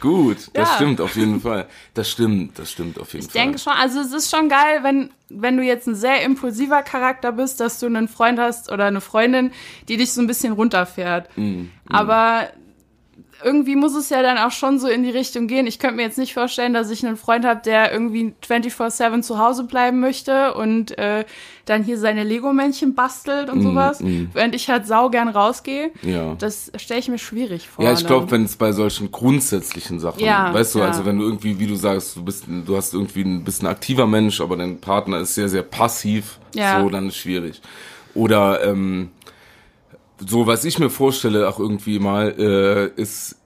[0.00, 0.74] Gut, das Ja.
[0.76, 1.66] stimmt auf jeden Fall.
[1.92, 3.42] Das stimmt, das stimmt auf jeden Ich Fall.
[3.42, 7.32] denke schon, also es ist schon geil, wenn, wenn du jetzt ein sehr impulsiver Charakter
[7.32, 9.52] bist, dass du einen Freund hast oder eine Freundin,
[9.88, 11.28] die dich so ein bisschen runterfährt.
[11.36, 12.48] Mhm, Aber
[13.44, 15.66] irgendwie muss es ja dann auch schon so in die Richtung gehen.
[15.66, 19.38] Ich könnte mir jetzt nicht vorstellen, dass ich einen Freund habe, der irgendwie 24-7 zu
[19.38, 21.24] Hause bleiben möchte und äh,
[21.66, 25.90] dann hier seine Lego-Männchen bastelt und sowas, während ich halt sau gern rausgehe.
[26.02, 26.34] Ja.
[26.38, 27.84] Das stelle ich mir schwierig vor.
[27.84, 28.08] Ja, ich dann.
[28.08, 30.86] glaube, wenn es bei solchen grundsätzlichen Sachen, Ja, weißt du, ja.
[30.86, 34.06] also wenn du irgendwie, wie du sagst, du bist, du hast irgendwie ein bisschen aktiver
[34.06, 36.80] Mensch, aber dein Partner ist sehr, sehr passiv, Ja.
[36.82, 37.60] so, dann ist schwierig.
[38.14, 39.10] Oder ähm,
[40.26, 43.36] so, was ich mir vorstelle, auch irgendwie mal, äh, ist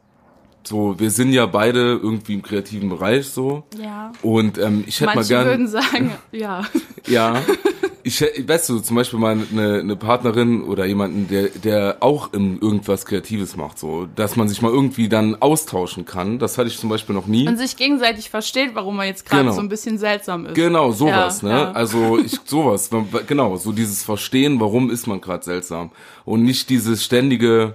[0.67, 3.65] so, wir sind ja beide irgendwie im kreativen Bereich so.
[3.79, 4.13] Ja.
[4.23, 5.47] Und ähm, ich hätte mal Manche gern.
[5.47, 6.65] würden sagen, ja.
[7.07, 7.43] Ja.
[8.07, 12.33] Ich, hä- weißt du, zum Beispiel mal eine, eine Partnerin oder jemanden, der, der auch
[12.35, 16.39] in irgendwas Kreatives macht, so, dass man sich mal irgendwie dann austauschen kann.
[16.39, 17.49] Das hatte ich zum Beispiel noch nie.
[17.49, 19.55] Und sich gegenseitig versteht, warum man jetzt gerade Genau.
[19.55, 20.55] so ein bisschen seltsam ist.
[20.55, 21.55] Genau, sowas, Ja, ne?
[21.55, 21.73] ja.
[21.73, 22.91] Also ich sowas,
[23.27, 25.91] genau, so dieses Verstehen, warum ist man gerade seltsam
[26.27, 27.75] und nicht dieses ständige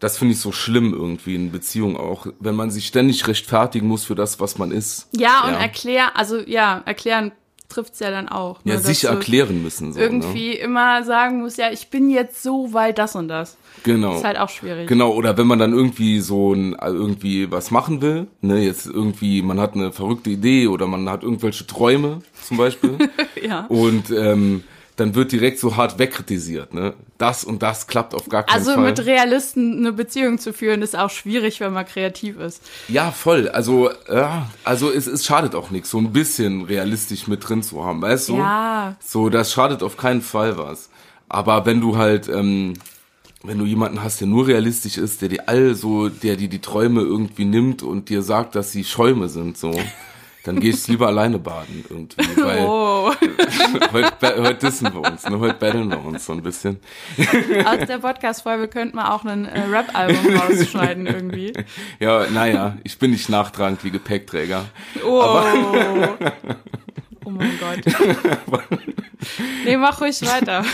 [0.00, 4.04] das finde ich so schlimm irgendwie in Beziehung auch, wenn man sich ständig rechtfertigen muss
[4.04, 5.06] für das, was man ist.
[5.16, 7.30] Ja, und erklär, also ja, erklären
[7.72, 8.60] trifft's ja dann auch.
[8.64, 10.04] Ja, ne, dass sich erklären müssen so, ne?
[10.04, 13.56] Irgendwie immer sagen muss, ja, ich bin jetzt so, weil das und das.
[13.82, 14.16] Genau.
[14.16, 14.86] Ist halt auch schwierig.
[14.88, 19.42] Genau, oder wenn man dann irgendwie so ein, irgendwie was machen will, ne, jetzt irgendwie,
[19.42, 22.98] man hat eine verrückte Idee oder man hat irgendwelche Träume zum Beispiel
[23.42, 23.66] Ja.
[23.66, 24.62] und ähm,
[24.96, 26.92] dann wird direkt so hart wegkritisiert, ne?
[27.16, 28.84] Das und das klappt auf gar keinen Also Fall.
[28.84, 32.62] mit Realisten eine Beziehung zu führen, ist auch schwierig, wenn man kreativ ist.
[32.88, 33.48] ja, voll.
[33.48, 37.84] Also, ja, also es, es schadet auch nichts, so ein bisschen realistisch mit drin zu
[37.84, 38.36] haben, weißt du?
[38.36, 38.96] Ja.
[39.02, 40.90] So, das schadet auf keinen Fall was.
[41.28, 42.74] Aber wenn du halt, ähm,
[43.44, 46.60] wenn du jemanden hast, der nur realistisch ist, der dir all so, der dir die
[46.60, 49.72] Träume irgendwie nimmt und dir sagt, dass sie Schäume sind, so,
[50.44, 53.12] dann gehst du lieber alleine baden irgendwie, weil Oh,
[53.92, 55.38] heute, heute dissen wir uns, ne?
[55.38, 56.80] heute battlen wir uns so ein bisschen.
[57.64, 61.52] aus der Podcast-Folge könnte man auch ein äh, Rap-Album rausschneiden irgendwie.
[62.00, 64.64] Ja, naja, ich bin nicht nachtragend wie Gepäckträger.
[65.04, 65.42] Oh.
[67.24, 67.78] Oh mein Gott.
[69.64, 70.64] Nee, mach ruhig weiter.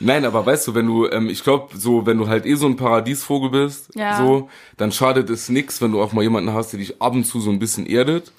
[0.00, 2.66] Nein, aber weißt du, wenn du, ähm, ich glaube, so, wenn du halt eh so
[2.66, 4.16] ein Paradiesvogel bist, Ja.
[4.18, 7.24] so, dann schadet es nix, wenn du auch mal jemanden hast, der dich ab und
[7.24, 8.32] zu so ein bisschen erdet.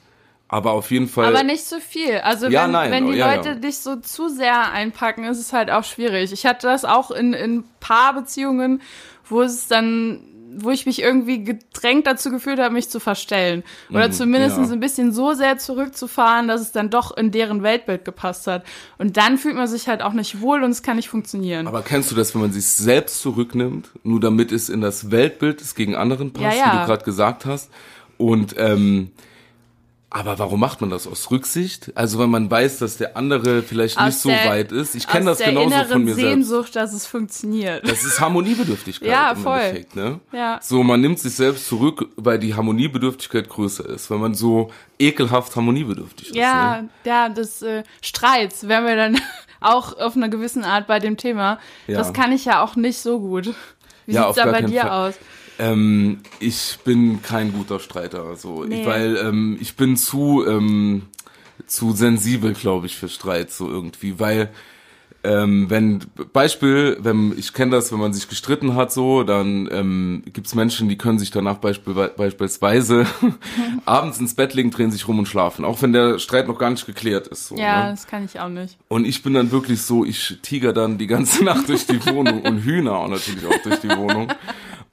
[0.52, 1.26] Aber auf jeden Fall.
[1.28, 2.18] Aber nicht zu viel.
[2.20, 3.56] Also Ja, wenn, nein, wenn die ja, Leute ja.
[3.56, 6.32] dich so zu sehr einpacken, ist es halt auch schwierig.
[6.32, 8.82] Ich hatte das auch in, in Paarbeziehungen,
[9.26, 10.22] wo es dann,
[10.58, 13.64] wo ich mich irgendwie gedrängt dazu gefühlt habe, mich zu verstellen.
[13.92, 14.72] Oder zumindest Mhm, ja.
[14.72, 18.64] ein bisschen so sehr zurückzufahren, dass es dann doch in deren Weltbild gepasst hat.
[18.98, 21.68] Und dann fühlt man sich halt auch nicht wohl und es kann nicht funktionieren.
[21.68, 25.62] Aber kennst du das, wenn man sich selbst zurücknimmt, nur damit es in das Weltbild
[25.62, 26.80] des gegen anderen passt, Ja, wie ja.
[26.82, 27.70] du gerade gesagt hast?
[28.18, 29.12] Und ähm,
[30.12, 31.92] aber warum macht man das aus Rücksicht?
[31.96, 34.96] Also wenn man weiß, dass der andere vielleicht nicht Aus so der- weit ist.
[34.96, 36.30] Ich kenne das genauso von mir selbst.
[36.32, 37.88] Sehnsucht, dass es funktioniert.
[37.88, 39.60] Das ist Harmoniebedürftigkeit Ja, im voll.
[39.60, 40.20] Endeffekt, ne?
[40.32, 40.60] Ja.
[40.62, 45.56] So, man nimmt sich selbst zurück, weil die Harmoniebedürftigkeit größer ist, wenn man so ekelhaft
[45.56, 46.36] harmoniebedürftig ist.
[46.36, 46.90] Ja, Ne?
[47.06, 49.22] ja, das äh, Streits wären wir dann
[49.62, 51.60] auch auf einer gewissen Art bei dem Thema.
[51.88, 51.98] Ja.
[51.98, 53.54] Das kann ich ja auch nicht so gut.
[54.06, 55.10] Wie Ja, sieht's da bei dir Fall.
[55.10, 55.16] aus?
[55.60, 58.82] Ähm, ich bin kein guter Streiter, also Nee.
[58.82, 61.04] ich, weil ähm, ich bin zu ähm,
[61.68, 64.50] zu sensibel, glaube ich, für Streit so irgendwie, weil
[65.22, 66.00] ähm, wenn
[66.32, 70.88] Beispiel, wenn ich kenne das, wenn man sich gestritten hat, so, dann ähm, gibt's Menschen,
[70.88, 73.06] die können sich danach beispiel, beispielsweise
[73.86, 76.70] abends ins Bett legen, drehen sich rum und schlafen, auch wenn der Streit noch gar
[76.70, 77.48] nicht geklärt ist.
[77.50, 77.90] So, Ja, ne?
[77.92, 78.78] das kann ich auch nicht.
[78.88, 82.42] Und ich bin dann wirklich so, ich tiger dann die ganze Nacht durch die Wohnung
[82.44, 84.32] und Hühner auch natürlich auch durch die Wohnung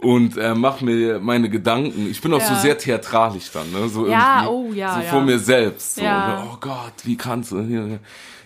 [0.07, 2.09] und äh, mach mir meine Gedanken.
[2.11, 2.61] Ich bin auch so Ja.
[2.61, 3.89] sehr theatralisch dann, ne?
[3.89, 5.07] So Ja, oh, ja, so ja.
[5.11, 5.97] vor mir selbst.
[5.97, 6.29] So, Ja.
[6.45, 6.49] ne?
[6.53, 7.61] Oh Gott, wie kannst du?
[7.63, 7.99] Hier.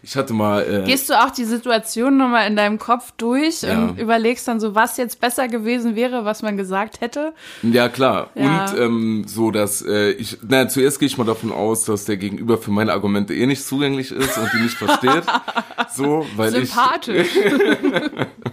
[0.02, 0.62] Ich hatte mal.
[0.62, 3.74] Äh, Gehst du auch die Situation nochmal in deinem Kopf durch Ja.
[3.78, 7.34] und überlegst dann so, was jetzt besser gewesen wäre, was man gesagt hätte?
[7.62, 8.30] Ja, klar.
[8.34, 12.16] Und ähm, so, dass äh, ich, na, zuerst gehe ich mal davon aus, dass der
[12.16, 15.24] Gegenüber für meine Argumente eh nicht zugänglich ist und die nicht versteht.
[15.94, 17.28] so, weil Sympathisch.
[17.36, 17.44] ich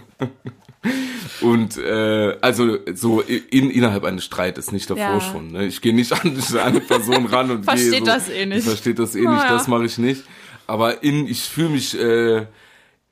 [1.40, 5.20] und äh, also so in, innerhalb eines Streites, nicht davor Ja.
[5.20, 5.52] schon.
[5.52, 5.66] Ne?
[5.66, 8.64] Ich gehe nicht an, an eine Person ran und Versteht gehe so, das eh nicht.
[8.64, 9.48] Versteht das eh Oh, nicht, ja.
[9.50, 10.24] das mache ich nicht.
[10.66, 12.46] aber in, ich fühle mich äh,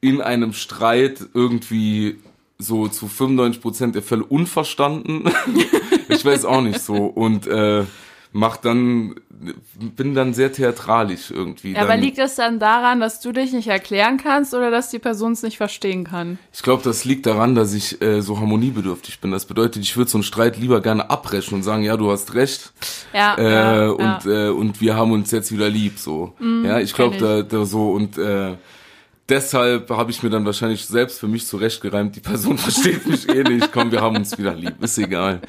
[0.01, 2.17] in einem Streit irgendwie
[2.59, 5.25] so zu 95% der Fälle unverstanden.
[6.09, 6.95] ich weiß auch nicht so.
[7.07, 7.85] Und äh,
[8.33, 9.15] mach dann,
[9.97, 11.73] bin dann sehr theatralisch irgendwie.
[11.73, 14.91] Ja, aber dann, liegt es dann daran, dass du dich nicht erklären kannst oder dass
[14.91, 16.39] die Person es nicht verstehen kann?
[16.53, 19.31] Ich glaube, das liegt daran, dass ich äh, so harmoniebedürftig bin.
[19.31, 22.35] Das bedeutet, ich würde so einen Streit lieber gerne abbrechen und sagen, ja, du hast
[22.35, 22.73] recht.
[23.13, 23.35] Ja.
[23.35, 24.47] Äh, ja, und, ja.
[24.47, 26.35] Äh, und wir haben uns jetzt wieder lieb, so.
[26.41, 28.57] ja, ich glaube, da, da so und äh,
[29.29, 33.43] deshalb habe ich mir dann wahrscheinlich selbst für mich zurechtgereimt, die Person versteht mich eh
[33.43, 35.41] nicht, komm, wir haben uns wieder lieb, ist egal.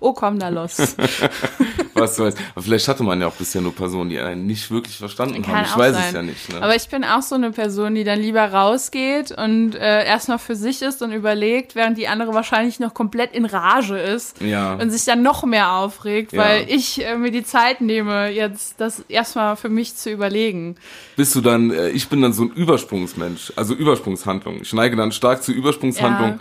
[0.00, 0.96] Oh, komm da los.
[1.94, 2.34] Was soll's.
[2.54, 5.56] Aber vielleicht hatte man ja auch bisher nur Personen, die einen nicht wirklich verstanden Kann
[5.56, 5.64] haben.
[5.66, 6.04] Ich weiß sein.
[6.06, 6.52] es ja nicht.
[6.52, 6.62] Ne?
[6.62, 10.56] Aber ich bin auch so eine Person, die dann lieber rausgeht und äh, erstmal für
[10.56, 14.74] sich ist und überlegt, während die andere wahrscheinlich noch komplett in Rage ist Ja.
[14.74, 16.42] und sich dann noch mehr aufregt, Ja.
[16.42, 20.76] weil ich äh, mir die Zeit nehme, jetzt das erstmal für mich zu überlegen.
[21.16, 24.60] bist du dann, äh, ich bin dann so ein Übersprungsmensch, also Übersprungshandlung.
[24.62, 26.40] Ich neige dann stark zu Übersprungshandlung.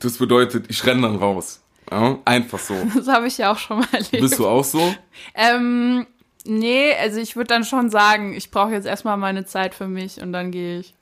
[0.00, 1.60] Das bedeutet, ich renne dann raus.
[1.90, 2.74] Ja, einfach so.
[2.94, 4.20] Das habe ich ja auch schon mal erlebt.
[4.20, 4.94] Bist du auch so?
[5.34, 6.06] Ähm,
[6.44, 10.20] nee, also ich würde dann schon sagen, ich brauche jetzt erstmal meine Zeit für mich
[10.20, 10.94] und dann gehe ich.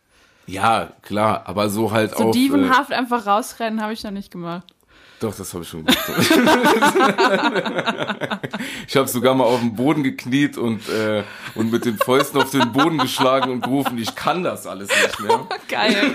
[0.46, 2.30] Ja, klar, aber so halt So auch.
[2.30, 4.64] dievenhaft einfach rausrennen habe ich noch nicht gemacht.
[5.20, 5.98] Doch, das habe ich schon gemacht.
[8.86, 11.22] ich habe sogar mal auf den Boden gekniet und, äh,
[11.54, 15.20] und mit den Fäusten auf den Boden geschlagen und gerufen, ich kann das alles nicht
[15.20, 15.48] mehr.
[15.68, 16.12] Geil.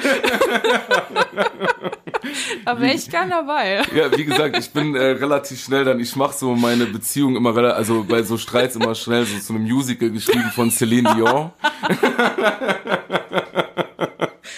[2.64, 3.82] wäre ich gern dabei.
[3.96, 7.58] Ja, wie gesagt, ich bin äh, relativ schnell dann, ich mache so meine Beziehung immer
[7.58, 11.50] also bei so Streits immer schnell, so zu einem Musical geschrieben von Celine Dion.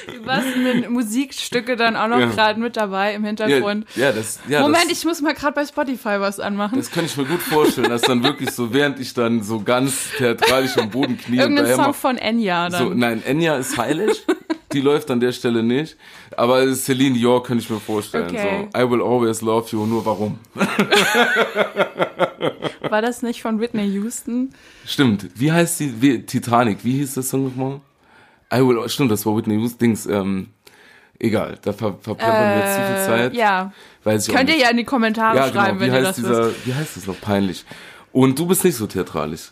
[0.07, 2.25] Du hast mit Musikstücke dann auch noch Ja.
[2.27, 3.85] gerade mit dabei im Ja, Hintergrund.
[3.95, 6.77] ja, das, ja, Moment, das, ich muss mal gerade bei Spotify was anmachen.
[6.77, 10.09] das kann ich mir gut vorstellen, dass dann wirklich so, während ich dann so ganz
[10.17, 12.87] theatralisch am Boden knie Irgendein Song mach, von Enya dann.
[12.89, 14.25] so, nein, Enya ist heilig,
[14.73, 15.95] die läuft an der Stelle nicht,
[16.35, 18.67] aber Celine Dion könnte ich mir vorstellen, Okay.
[18.73, 20.39] so, I will always love you, nur warum?
[22.89, 24.53] War das nicht von Whitney Houston?
[24.85, 27.81] Stimmt, wie heißt die, wie, Titanic, wie hieß das Song nochmal?
[28.53, 30.49] I will, stimmt, das war Whitney Houston, Dings, ähm,
[31.19, 33.33] egal, da ver verplempern wir jetzt zu viel Zeit.
[33.33, 33.73] Äh, Ja.
[34.03, 35.91] Weiß ich Könnt ihr ja in die Kommentare ja, schreiben, genau.
[35.91, 36.67] Wie wenn ihr das dieser, wisst.
[36.67, 37.65] wie heißt das noch peinlich?
[38.11, 39.51] Und du bist nicht so theatralisch.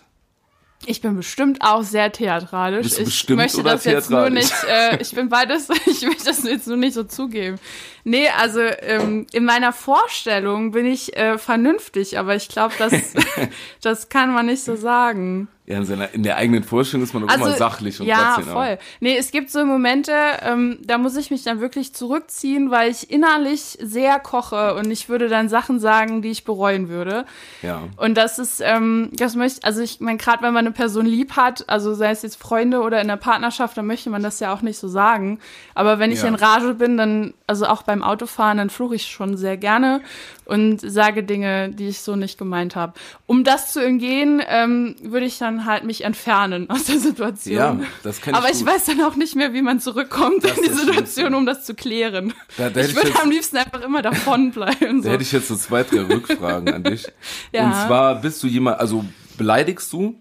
[0.86, 2.84] Ich bin bestimmt auch sehr theatralisch.
[2.84, 6.02] Bist du ich bestimmt möchte oder das jetzt nur nicht, äh, ich bin beides, ich
[6.02, 7.60] will das jetzt nur nicht so zugeben.
[8.04, 12.94] Nee, also ähm, in meiner Vorstellung bin ich äh, vernünftig, aber ich glaube, das,
[13.82, 15.48] das kann man nicht so sagen.
[15.68, 18.34] Ja, in, seiner, in der eigenen Vorstellung ist man doch immer sachlich und Also, ja,
[18.36, 18.52] trotzdem.
[18.54, 18.78] aber- voll.
[19.00, 20.12] Nee, es gibt so Momente,
[20.42, 25.08] ähm, da muss ich mich dann wirklich zurückziehen, weil ich innerlich sehr koche und ich
[25.08, 27.26] würde dann Sachen sagen, die ich bereuen würde.
[27.62, 27.84] Ja.
[27.96, 31.38] Und das ist, ähm, das möchte, also ich meine, gerade wenn man eine Person lieb
[31.38, 34.54] hat, also sei es jetzt Freunde oder in der Partnerschaft, dann möchte man das ja
[34.54, 35.40] auch nicht so sagen.
[35.74, 36.28] Aber wenn ich Ja.
[36.28, 40.02] in Rage bin, dann, also auch beim Autofahren, dann fluche ich schon sehr gerne
[40.46, 42.94] und sage Dinge, die ich so nicht gemeint habe.
[43.28, 47.56] Um das zu umgehen, ähm, würde ich dann halt mich entfernen aus der Situation.
[47.56, 48.68] Ja, das kann ich Aber ich gut.
[48.68, 51.76] weiß dann auch nicht mehr, wie man zurückkommt Das in die Situation, um das zu
[51.76, 52.34] klären.
[52.58, 55.02] Da- da ich ich würde jetzt- am liebsten einfach immer davon bleiben.
[55.02, 55.10] Da So.
[55.12, 57.06] hätte ich jetzt so zwei, drei Rückfragen an dich.
[57.52, 57.66] Ja.
[57.66, 59.04] Und zwar bist du jemand, also
[59.38, 60.16] beleidigst du?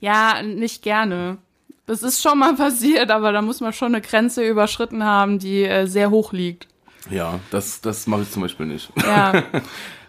[0.00, 1.38] Ja, nicht gerne.
[1.86, 5.64] Das ist schon mal passiert, aber da muss man schon eine Grenze überschritten haben, die
[5.64, 6.68] äh, sehr hoch liegt.
[7.10, 8.90] Ja, das, das mache ich zum Beispiel nicht.
[9.04, 9.42] Ja,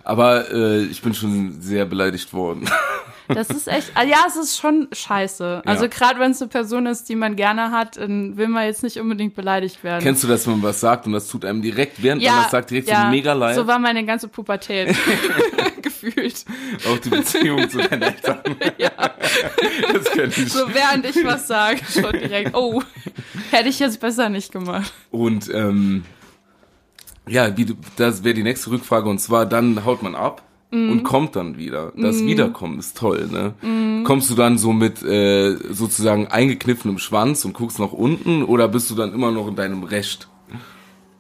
[0.04, 2.68] Aber äh, ich bin schon sehr beleidigt worden.
[3.28, 5.62] das ist echt, ah, ja, es ist schon scheiße.
[5.66, 5.90] Also Ja.
[5.90, 9.00] gerade wenn es eine Person ist, die man gerne hat, dann will man jetzt nicht
[9.00, 10.02] unbedingt beleidigt werden.
[10.04, 12.52] Kennst du das, wenn man was sagt und das tut einem direkt, während man das
[12.52, 13.56] sagt, direkt so mega leid?
[13.56, 14.96] So war meine ganze Pubertät
[16.02, 16.46] gefühlt.
[16.90, 18.40] Auch die Beziehung zu deinen Eltern.
[18.78, 18.92] Ja.
[19.94, 20.52] Das kenn ich.
[20.52, 22.82] So während ich was sage, schon direkt, oh,
[23.52, 24.92] hätte ich jetzt besser nicht gemacht.
[25.12, 26.04] Und ähm,
[27.28, 30.90] ja, wie das wäre die nächste Rückfrage und zwar dann haut man ab Mhm.
[30.90, 31.92] und kommt dann wieder.
[31.98, 34.04] Das Wiederkommen ist toll, ne?
[34.06, 38.90] Kommst du dann so mit äh, sozusagen eingekniffenem Schwanz und guckst nach unten oder bist
[38.90, 40.30] du dann immer noch in deinem Recht?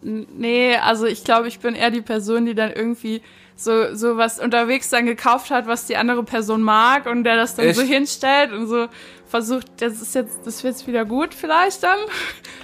[0.01, 3.21] Nee, also ich glaube, ich bin eher die Person, die dann irgendwie
[3.55, 7.55] so, so was unterwegs dann gekauft hat, was die andere Person mag und der das
[7.55, 7.77] dann Echt?
[7.79, 8.87] so hinstellt und so
[9.27, 11.97] versucht, das ist jetzt, das wird jetzt wieder gut vielleicht dann,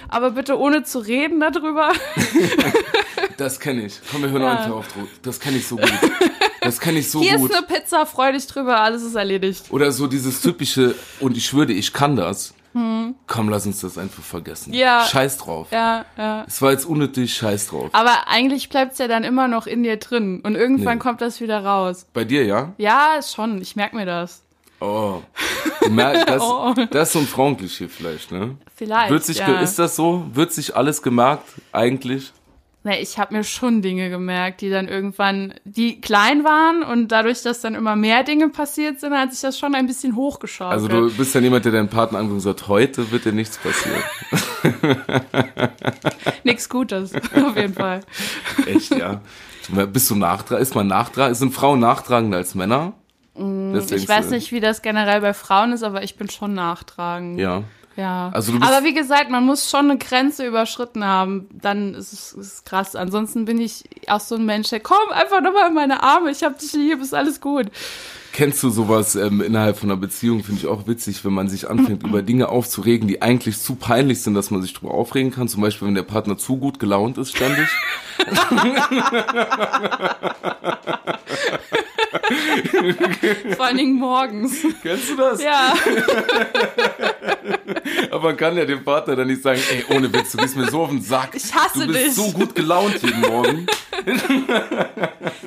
[0.08, 1.92] aber bitte ohne zu reden darüber.
[3.36, 4.00] Das kenne ich.
[4.10, 4.66] Komm, wir hören Ja.
[4.66, 4.72] ja.
[4.72, 5.08] auf Druck.
[5.22, 5.92] Das kenne ich so gut.
[6.60, 7.50] Das kenne ich so Hier gut.
[7.50, 9.66] ist eine Pizza, freu dich drüber, alles ist erledigt.
[9.70, 12.52] Oder so dieses typische, und ich schwöre, ich kann das.
[12.72, 14.72] Komm, lass uns das einfach vergessen.
[14.72, 14.78] Hm.
[14.78, 15.04] Ja.
[15.04, 15.68] Scheiß drauf.
[15.70, 16.44] Ja, ja.
[16.46, 17.88] Es war jetzt unnötig, scheiß drauf.
[17.92, 21.02] Aber eigentlich bleibt's ja dann immer noch in dir drin und irgendwann Nee.
[21.02, 22.06] kommt das wieder raus.
[22.12, 22.72] Bei dir, ja?
[22.78, 24.42] Ja, schon, ich merk mir das.
[24.80, 25.22] Oh.
[25.90, 26.74] Das, Oh.
[26.90, 28.56] das ist so ein Frauenklischee vielleicht, ne?
[28.74, 29.10] Vielleicht.
[29.10, 29.60] Wird sich, ja.
[29.60, 30.26] Ist das so?
[30.34, 32.32] Wird sich alles gemerkt eigentlich?
[32.88, 37.42] Na, ich habe mir schon Dinge gemerkt, die dann irgendwann, die klein waren und dadurch,
[37.42, 40.72] dass dann immer mehr Dinge passiert sind, hat sich das schon ein bisschen hochgeschaukelt.
[40.72, 43.58] Also du bist dann jemand, der deinen Partner anguckt und sagt, heute wird dir nichts
[43.58, 44.02] passieren.
[46.44, 48.00] Nichts Gutes, auf jeden Fall.
[48.66, 49.20] Echt, ja.
[49.92, 50.62] Bist du nachtragend?
[50.62, 51.36] Ist man nachtragend?
[51.36, 52.94] Sind Frauen nachtragender als Männer?
[53.34, 56.30] Das Mm, Ich denkst weiß nicht, wie das generell bei Frauen ist, aber ich bin
[56.30, 57.38] schon nachtragend.
[57.38, 57.64] Ja.
[57.98, 58.30] Ja.
[58.32, 61.48] Also du bist- aber wie gesagt, man muss schon eine Grenze überschritten haben.
[61.52, 62.94] Dann ist es ist krass.
[62.94, 66.30] Ansonsten bin ich auch so ein Mensch, der komm einfach nochmal in meine Arme.
[66.30, 67.66] Ich hab dich lieb, ist alles gut.
[68.32, 70.44] Kennst du sowas ähm, innerhalb von einer Beziehung?
[70.44, 74.22] Finde ich auch witzig, wenn man sich anfängt, über Dinge aufzuregen, die eigentlich zu peinlich
[74.22, 75.48] sind, dass man sich drüber aufregen kann.
[75.48, 77.68] Zum Beispiel, wenn der Partner zu gut gelaunt ist ständig.
[83.56, 84.56] Vor allen Dingen morgens.
[84.82, 85.42] Kennst du das?
[85.42, 85.74] Ja.
[88.10, 90.68] Aber man kann ja dem Partner dann nicht sagen, ey, ohne Witz, du bist mir
[90.70, 91.30] so auf den Sack.
[91.34, 92.14] Ich hasse du bist dich.
[92.14, 93.66] so gut gelaunt jeden Morgen.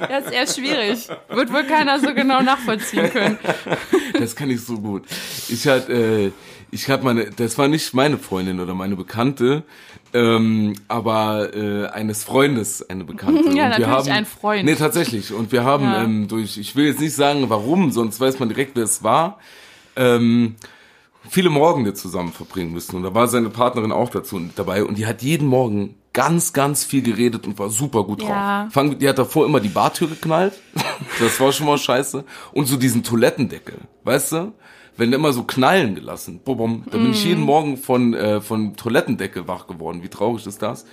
[0.10, 1.08] Das ist eher schwierig.
[1.30, 3.38] Wird wohl keiner so genau nachvollziehen können.
[4.20, 5.04] Das kann ich so gut.
[5.50, 6.32] Ich hatte, äh,
[6.70, 9.64] ich hatte meine, das war nicht meine Freundin oder meine Bekannte,
[10.14, 13.42] ähm, aber äh, eines Freundes eine Bekannte.
[13.46, 14.66] Ja, Und wir natürlich haben, ein Freund.
[14.66, 15.34] Nee, tatsächlich.
[15.34, 16.04] Und wir haben Ja.
[16.04, 19.40] ähm, durch, ich will jetzt nicht sagen, warum, sonst weiß man direkt, wer es war.
[19.96, 20.56] Ähm,
[21.30, 22.96] viele Morgende zusammen verbringen müssen.
[22.96, 24.84] Und da war seine Partnerin auch dazu dabei.
[24.84, 28.30] Und die hat jeden Morgen ganz, ganz viel geredet und war super gut drauf.
[28.30, 28.68] Ja.
[28.72, 30.54] Fang, die hat davor immer die Bartür geknallt.
[31.20, 32.24] Das war schon mal scheiße.
[32.54, 34.54] Und so diesen Toilettendeckel, weißt du?
[34.98, 36.40] Wenn immer so knallen gelassen.
[36.46, 37.30] Bum, bum, da bin ich Mhm.
[37.30, 40.04] jeden Morgen von, äh, von Toilettendeckel wach geworden.
[40.04, 40.86] Wie traurig ist das?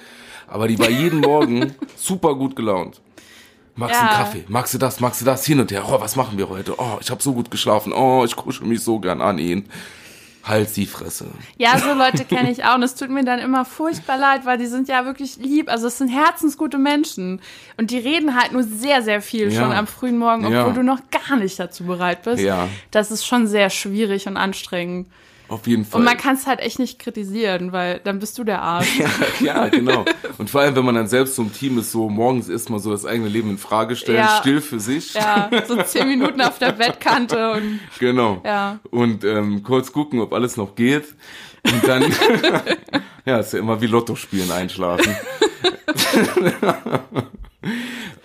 [0.47, 3.01] Aber die war jeden Morgen super gut gelaunt.
[3.77, 4.11] Magst du Ja.
[4.11, 4.45] einen Kaffee?
[4.49, 4.99] Magst du das?
[5.01, 5.45] Magst du das?
[5.45, 5.85] Hin und her.
[5.87, 6.75] Oh, was machen wir heute?
[6.79, 7.93] Oh, ich habe so gut geschlafen.
[7.93, 9.67] Oh, ich kuschel mich so gern an ihn.
[10.45, 11.27] Halt die Fresse.
[11.59, 12.77] Ja, so Leute kenne ich auch.
[12.77, 15.71] Und es tut mir dann immer furchtbar leid, weil die sind ja wirklich lieb.
[15.71, 17.41] Also es sind herzensgute Menschen.
[17.77, 19.61] Und die reden halt nur sehr, sehr viel Ja.
[19.63, 20.71] schon am frühen Morgen, obwohl Ja.
[20.71, 22.43] du noch gar nicht dazu bereit bist.
[22.43, 22.69] Ja.
[22.91, 25.09] Das ist schon sehr schwierig und anstrengend.
[25.49, 26.01] Auf jeden Fall.
[26.01, 28.99] Und man kann es halt echt nicht kritisieren, weil dann bist du der Arsch.
[29.01, 29.09] ja,
[29.41, 30.05] ja, genau.
[30.37, 32.91] Und vor allem, wenn man dann selbst so im Team ist, so morgens erstmal so
[32.91, 34.37] das eigene Leben in Frage stellen, Ja.
[34.41, 35.15] still für sich.
[35.15, 38.43] Ja, so zehn Minuten auf der Bettkante und Genau.
[38.45, 38.79] Ja.
[38.91, 41.05] Und ähm, kurz gucken, ob alles noch geht.
[41.65, 42.03] Und dann,
[43.25, 45.17] ja, ist ja immer wie Lotto spielen, einschlafen.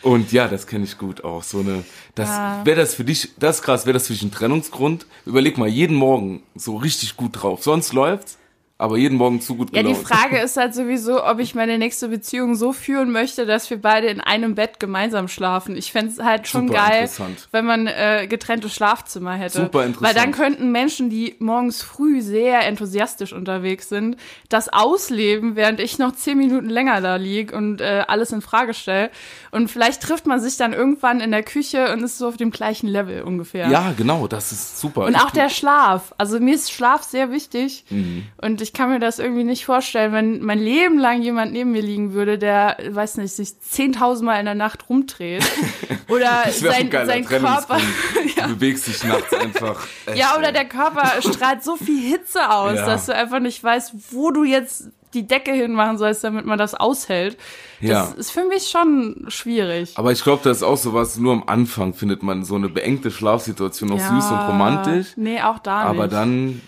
[0.02, 1.44] Und ja, das kenne ich gut auch.
[1.44, 1.84] So eine,
[2.16, 2.62] das Ja.
[2.66, 5.06] wäre das für dich, das krass, wäre das für dich ein Trennungsgrund?
[5.26, 7.64] Überleg mal, jeden Morgen so richtig gut drauf.
[7.64, 8.38] Sonst läuft's,
[8.84, 10.08] aber jeden Morgen zu gut Ja, die gelaunt.
[10.08, 14.08] Frage ist halt sowieso, ob ich meine nächste Beziehung so führen möchte, dass wir beide
[14.08, 15.76] in einem Bett gemeinsam schlafen.
[15.78, 17.10] Ich fänd's halt schon Super geil,
[17.52, 19.60] wenn man äh, getrennte Schlafzimmer hätte.
[19.64, 20.02] Super interessant.
[20.16, 24.18] Weil dann könnten Menschen, die morgens früh sehr enthusiastisch unterwegs sind,
[24.50, 28.74] das ausleben, während ich noch zehn Minuten länger da lieg und äh, alles in Frage
[28.74, 29.10] stelle.
[29.52, 32.52] Und vielleicht trifft man sich dann irgendwann in der Küche und ist so auf dem
[32.52, 33.70] gleichen Level ungefähr.
[33.70, 35.06] Ja, genau, das ist super.
[35.06, 36.14] Und Ich- auch der Schlaf.
[36.18, 37.86] Also mir ist Schlaf sehr wichtig.
[37.90, 38.24] Mhm.
[38.42, 41.82] Und ich kann mir das irgendwie nicht vorstellen, wenn mein Leben lang jemand neben mir
[41.82, 45.44] liegen würde, der, weiß nicht, sich 10.000 Mal in der Nacht rumdreht.
[46.10, 47.68] Oder sein, sein Körper.
[47.68, 47.84] Trennungsgrund.
[48.48, 49.88] Du bewegst dich nachts einfach.
[50.06, 50.54] echt, Ja, oder ey.
[50.54, 52.86] der Körper strahlt so viel Hitze aus, Ja.
[52.86, 56.74] dass du einfach nicht weißt, wo du jetzt die Decke hinmachen sollst, damit man das
[56.76, 57.38] aushält.
[57.80, 58.04] Das Ja.
[58.18, 59.94] ist für mich schon schwierig.
[59.96, 63.12] Aber ich glaube, das ist auch sowas, nur am Anfang findet man so eine beengte
[63.12, 65.14] Schlafsituation noch süß und romantisch.
[65.16, 65.90] Nee, auch da nicht.
[66.00, 66.62] Aber dann.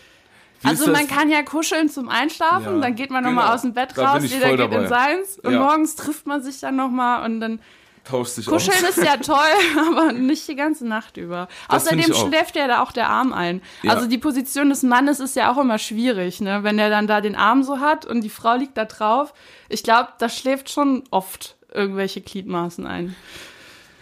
[0.66, 3.36] Also man kann ja kuscheln zum Einschlafen, Ja, dann geht man genau.
[3.36, 4.88] nochmal aus dem Bett raus, jeder geht in dabei.
[4.88, 5.60] seins und Ja.
[5.60, 7.60] morgens trifft man sich dann nochmal und dann
[8.04, 8.98] tauscht sich kuscheln aus.
[8.98, 9.36] ist ja toll,
[9.90, 11.48] aber nicht die ganze Nacht über.
[11.70, 13.62] Das Außerdem schläft ja da auch der Arm ein.
[13.82, 13.94] Ja.
[13.94, 16.60] Also die Position des Mannes ist ja auch immer schwierig, ne?
[16.64, 19.34] Wenn der dann da den Arm so hat und die Frau liegt da drauf.
[19.70, 23.16] Ich glaube, da schläft schon oft irgendwelche Gliedmaßen ein.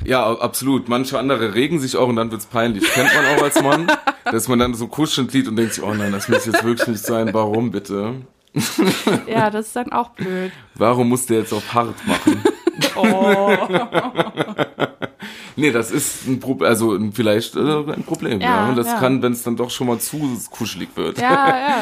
[0.05, 0.89] Ja, absolut.
[0.89, 2.83] Manche andere regen sich auch und dann wird's peinlich.
[2.91, 3.91] Kennt man auch als Mann,
[4.25, 6.87] dass man dann so kuschelnd liegt und denkt sich, oh nein, das muss jetzt wirklich
[6.87, 7.33] nicht sein.
[7.33, 8.15] Warum bitte?
[9.27, 10.51] Ja, das ist dann auch blöd.
[10.75, 12.43] Warum muss der jetzt auf hart machen?
[12.95, 13.55] Oh.
[15.55, 18.41] Nee, das ist ein Problem, also vielleicht äh, ein Problem.
[18.41, 18.99] Ja, Ja, Und das ja.
[18.99, 21.19] kann, wenn es dann doch schon mal zu kuschelig wird.
[21.19, 21.77] Ja, ja.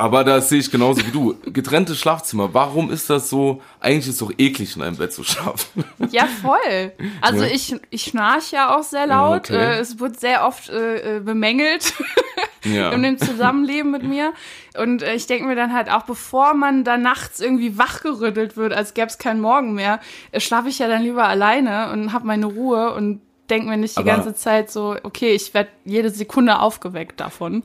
[0.00, 1.36] Aber das sehe ich genauso wie du.
[1.44, 2.54] Getrennte Schlafzimmer.
[2.54, 3.60] Warum ist das so?
[3.80, 5.84] Eigentlich ist es doch eklig, in einem Bett zu schlafen.
[6.10, 6.92] Ja, voll.
[7.20, 7.50] Also Ja.
[7.50, 9.50] ich, ich schnarch ja auch sehr laut.
[9.50, 9.56] Okay.
[9.58, 11.92] Äh, es wird sehr oft äh, äh, bemängelt
[12.64, 12.92] ja.
[12.92, 14.32] in dem Zusammenleben mit mir.
[14.78, 18.72] Und äh, ich denke mir dann halt auch, bevor man da nachts irgendwie wachgerüttelt wird,
[18.72, 20.00] als gäbe es keinen Morgen mehr,
[20.38, 23.20] schlafe ich ja dann lieber alleine und habe meine Ruhe und
[23.50, 27.62] denke mir nicht die Aber- ganze Zeit so, okay, ich werde jede Sekunde aufgeweckt davon.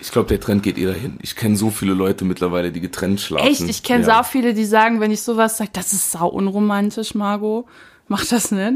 [0.00, 1.18] Ich glaube, der Trend geht eh dahin.
[1.22, 3.46] Ich kenne so viele Leute mittlerweile, die getrennt schlafen.
[3.48, 4.16] Echt, ich kenne ja.
[4.16, 7.64] sau viele, die sagen, wenn ich sowas sage, das ist sau unromantisch, Margot.
[8.08, 8.74] Mach das nicht.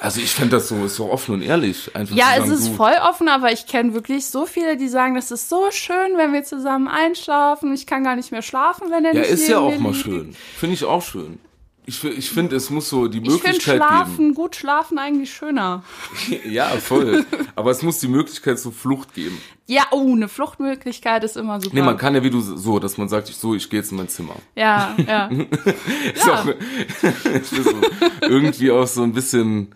[0.00, 1.90] Also ich fände das so, ist so offen und ehrlich.
[1.96, 5.14] Einfach Ja, es ist du, voll offen, aber ich kenne wirklich so viele, die sagen,
[5.16, 7.72] das ist so schön, wenn wir zusammen einschlafen.
[7.74, 10.36] Ich kann gar nicht mehr schlafen, wenn er Ja, nicht ist ja auch mal schön.
[10.56, 11.40] Finde ich auch schön.
[11.88, 14.34] Ich, ich finde, es muss so die Ich finde Möglichkeit Schlafen, geben.
[14.34, 15.82] gut schlafen eigentlich schöner.
[16.44, 17.24] Ja, voll.
[17.56, 19.40] Aber es muss die Möglichkeit zur Flucht geben.
[19.66, 21.74] Ja, oh, eine Fluchtmöglichkeit ist immer super.
[21.74, 23.90] Nee, man kann ja wie du so, dass man sagt, ich so, ich gehe jetzt
[23.90, 24.34] in mein Zimmer.
[24.54, 25.28] Ja, ja.
[26.14, 26.46] Ist auch,
[27.40, 27.80] ist so
[28.20, 29.74] irgendwie auch so ein bisschen,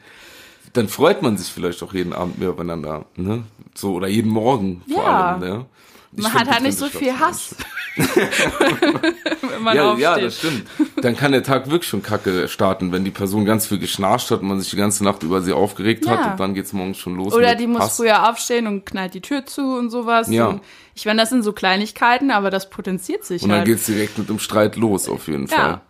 [0.74, 3.44] dann freut man sich vielleicht auch jeden Abend mehr aufeinander, ne?
[3.74, 5.30] So, oder jeden Morgen vor Ja.
[5.30, 5.66] allem, ne?
[6.14, 7.54] Ich Man hat halt nicht so viel Hass.
[7.96, 10.02] wenn man Ja, aufsteht.
[10.02, 10.64] ja, das stimmt.
[10.96, 14.40] Dann kann der Tag wirklich schon kacke starten, wenn die Person ganz viel geschnarcht hat
[14.42, 16.30] und man sich die ganze Nacht über sie aufgeregt hat Ja.
[16.32, 17.32] und dann geht's morgens schon los.
[17.34, 17.96] Oder die muss Hass.
[17.96, 20.30] früher aufstehen und knallt die Tür zu und sowas.
[20.30, 20.48] Ja.
[20.48, 20.60] Und
[20.94, 23.66] ich meine, das sind so Kleinigkeiten, aber das potenziert sich Und dann halt.
[23.68, 25.56] geht's direkt mit dem Streit los, auf jeden Ja.
[25.56, 25.80] Fall.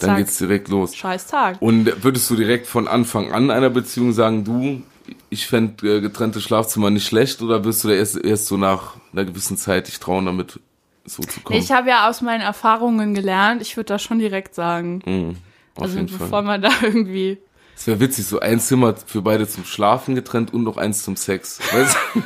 [0.00, 0.16] Dann Zack.
[0.18, 0.94] geht's direkt los.
[0.94, 1.56] Scheiß Tag.
[1.60, 4.82] Und würdest du direkt von Anfang an einer Beziehung sagen, du,
[5.28, 8.94] ich fände äh, getrennte Schlafzimmer nicht schlecht oder wirst du da erst, erst so nach
[9.12, 10.60] einer gewissen Zeit dich trauen, damit
[11.04, 11.58] so zu kommen?
[11.58, 15.02] Ich habe ja aus meinen Erfahrungen gelernt, ich würde das schon direkt sagen.
[15.04, 15.36] Mhm,
[15.80, 16.42] also bevor Fall.
[16.42, 17.38] man da irgendwie.
[17.76, 21.14] Es wäre witzig, so ein Zimmer für beide zum Schlafen getrennt und noch eins zum
[21.14, 21.60] Sex.
[21.72, 22.22] Weißt du?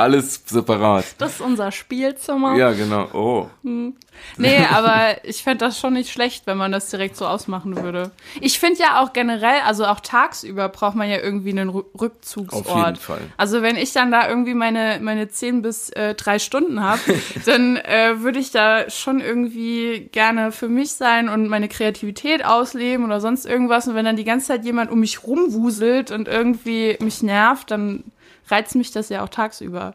[0.00, 1.04] Alles separat.
[1.18, 2.56] Das ist unser Spielzimmer.
[2.56, 3.08] Ja, genau.
[3.12, 3.46] Oh.
[3.62, 8.10] Nee, aber ich fände das schon nicht schlecht, wenn man das direkt so ausmachen würde.
[8.40, 12.66] Ich finde ja auch generell, also auch tagsüber braucht man ja irgendwie einen Rü- Rückzugsort.
[12.66, 13.20] Auf jeden Fall.
[13.36, 17.00] Also wenn ich dann da irgendwie meine, meine 10 bis äh, drei Stunden habe,
[17.46, 23.04] dann äh, würde ich da schon irgendwie gerne für mich sein und meine Kreativität ausleben
[23.04, 23.86] oder sonst irgendwas.
[23.88, 28.04] Und wenn dann die ganze Zeit jemand um mich rumwuselt und irgendwie mich nervt, dann
[28.50, 29.94] reizt mich das ja auch tagsüber.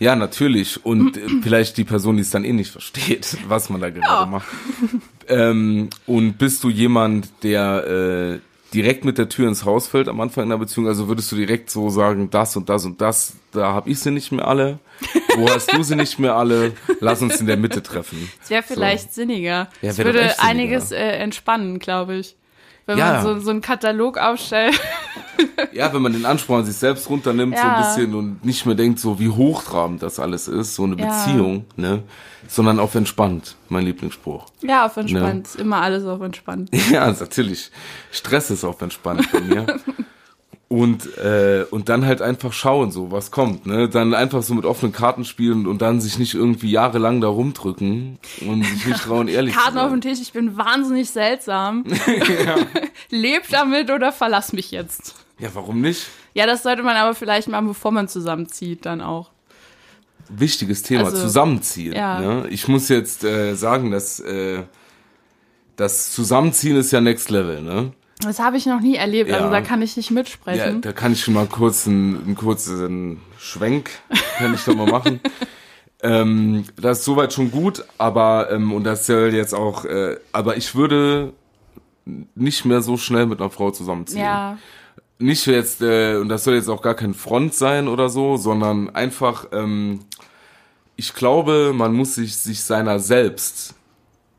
[0.00, 0.84] Ja, natürlich.
[0.84, 4.06] Und äh, vielleicht die Person, die es dann eh nicht versteht, was man da gerade
[4.06, 4.26] Ja.
[4.26, 4.46] macht.
[5.28, 8.38] Ähm, und bist du jemand, der äh,
[8.74, 10.88] direkt mit der Tür ins Haus fällt am Anfang einer Beziehung?
[10.88, 14.10] Also würdest du direkt so sagen, das und das und das, da hab ich sie
[14.10, 14.80] nicht mehr alle.
[15.36, 16.72] Wo hast du sie nicht mehr alle?
[17.00, 18.28] Lass uns in der Mitte treffen.
[18.42, 19.68] Es wäre vielleicht sinniger.
[19.80, 22.36] Ja, doch würde einiges äh, entspannen, glaube ich.
[22.86, 23.12] Wenn Ja.
[23.14, 24.78] man so, so einen Katalog aufstellt.
[25.72, 27.74] Ja, wenn man den Anspruch an sich selbst runternimmt, so Ja.
[27.76, 31.06] ein bisschen und nicht mehr denkt, so wie hochtrabend das alles ist, so eine Ja.
[31.06, 32.02] Beziehung, ne?
[32.46, 34.46] Sondern auf entspannt, mein Lieblingsspruch.
[34.62, 35.46] Ja, auf entspannt.
[35.48, 36.70] Ist Immer alles auf entspannt.
[36.92, 37.70] Ja, natürlich.
[38.12, 39.66] Stress ist auch entspannt bei mir.
[40.66, 43.88] Und, äh, und dann halt einfach schauen, so was kommt, ne?
[43.88, 48.18] Dann einfach so mit offenen Karten spielen und dann sich nicht irgendwie jahrelang da rumdrücken
[48.48, 50.00] und sich nicht trauen, ehrlich Karten zu auf sein.
[50.00, 51.84] dem Tisch, ich bin wahnsinnig seltsam.
[53.10, 55.14] Leb damit oder verlass mich jetzt.
[55.38, 56.06] Ja, warum nicht?
[56.34, 59.30] Ja, das sollte man aber vielleicht machen, bevor man zusammenzieht, dann auch.
[60.28, 61.92] Wichtiges Thema, Also, Zusammenziehen.
[61.94, 62.20] ja.
[62.20, 62.46] Ne?
[62.48, 64.62] Ich muss jetzt äh, sagen, dass äh,
[65.76, 67.92] das Zusammenziehen ist ja Next Level, ne?
[68.20, 69.50] Das habe ich noch nie erlebt, also Ja.
[69.50, 70.80] da kann ich nicht Ja, mitsprechen.
[70.80, 73.90] da kann ich schon mal kurz einen, einen kurzen Schwenk,
[74.38, 75.20] kann ich doch mal machen.
[76.02, 80.56] ähm, das ist soweit schon gut, aber, ähm, und das soll jetzt auch, äh, aber
[80.56, 81.34] ich würde
[82.34, 84.20] nicht mehr so schnell mit einer Frau zusammenziehen.
[84.22, 84.58] ja,
[85.18, 88.90] Nicht jetzt, äh, und das soll jetzt auch gar kein Front sein oder so, sondern
[88.90, 90.00] einfach, ähm,
[90.96, 93.74] ich glaube, man muss sich, sich seiner selbst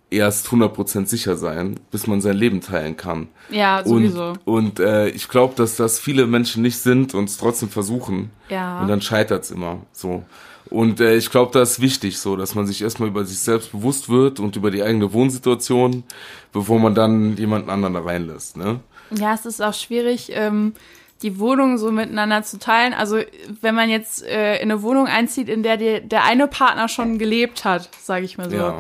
[0.10, 3.28] erst 100% sicher sein, bis man sein Leben teilen kann.
[3.50, 4.34] ja, sowieso.
[4.46, 8.32] Und, und äh, ich glaube, dass das viele Menschen nicht sind und es trotzdem versuchen.
[8.50, 8.82] Ja.
[8.82, 10.24] Und dann scheitert's immer so.
[10.70, 13.72] Und äh, ich glaube, das ist wichtig so, dass man sich erstmal über sich selbst
[13.72, 16.04] bewusst wird und über die eigene Wohnsituation,
[16.52, 18.58] bevor man dann jemanden anderen da reinlässt.
[18.58, 18.80] Ne?
[19.12, 20.74] Ja, es ist auch schwierig, ähm,
[21.22, 22.94] die Wohnung so miteinander zu teilen.
[22.94, 23.20] Also
[23.62, 27.18] wenn man jetzt äh, in eine Wohnung einzieht, in der die, der eine Partner schon
[27.18, 28.78] gelebt hat, sage ich mal so, Ja.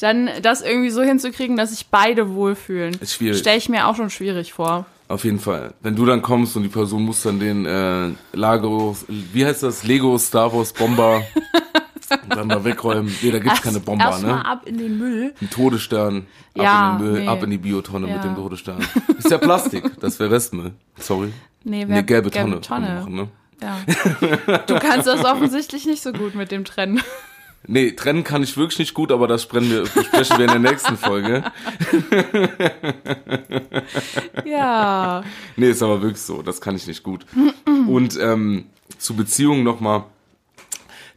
[0.00, 3.38] dann das irgendwie so hinzukriegen, dass sich beide wohlfühlen, Ist schwierig.
[3.38, 4.86] stelle ich mir auch schon schwierig vor.
[5.08, 5.72] Auf jeden Fall.
[5.82, 9.84] Wenn du dann kommst und die Person muss dann den äh, Lagos, wie heißt das,
[9.84, 11.22] Lego Star Wars Bomber
[12.10, 13.14] und dann da wegräumen.
[13.22, 14.44] Nee, da gibt's keine Bomber, Erstmal ne?
[14.46, 15.34] ab in den Müll.
[15.40, 17.28] Ein Todesstern, ab Ja, in den Müll, nee.
[17.28, 18.14] ab in die Biotonne Ja.
[18.14, 18.78] mit dem Todesstern.
[19.18, 20.72] Ist ja Plastik, das wäre Restmüll.
[20.98, 21.32] Sorry.
[21.64, 23.00] Nee, wär- Eine gelbe gelbe Tonne.
[23.00, 23.10] Tonne.
[23.10, 23.28] ne?
[23.62, 24.58] Ja.
[24.66, 27.00] Du kannst das offensichtlich nicht so gut mit dem Trennen.
[27.68, 30.70] Nee, trennen kann ich wirklich nicht gut, aber das sprechen wir, besprechen wir in der
[30.70, 31.42] nächsten Folge.
[34.44, 35.22] Ja.
[35.56, 37.26] Nee, ist aber wirklich so, das kann ich nicht gut.
[37.88, 38.66] Und ähm,
[38.98, 40.04] zu Beziehungen nochmal,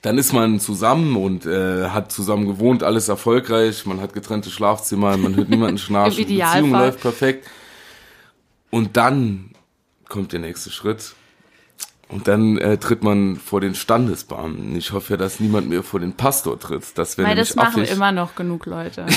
[0.01, 5.17] dann ist man zusammen und äh, hat zusammen gewohnt, alles erfolgreich, man hat getrennte Schlafzimmer,
[5.17, 7.47] man hört niemanden schnarchen, die Beziehung läuft perfekt.
[8.69, 9.51] Und dann
[10.07, 11.15] kommt der nächste Schritt.
[12.09, 14.75] Und dann äh, tritt man vor den Standesbeamten.
[14.75, 16.97] Ich hoffe ja, dass niemand mehr vor den Pastor tritt.
[16.97, 17.91] Das wäre Weil das machen affig.
[17.91, 19.05] immer noch genug Leute.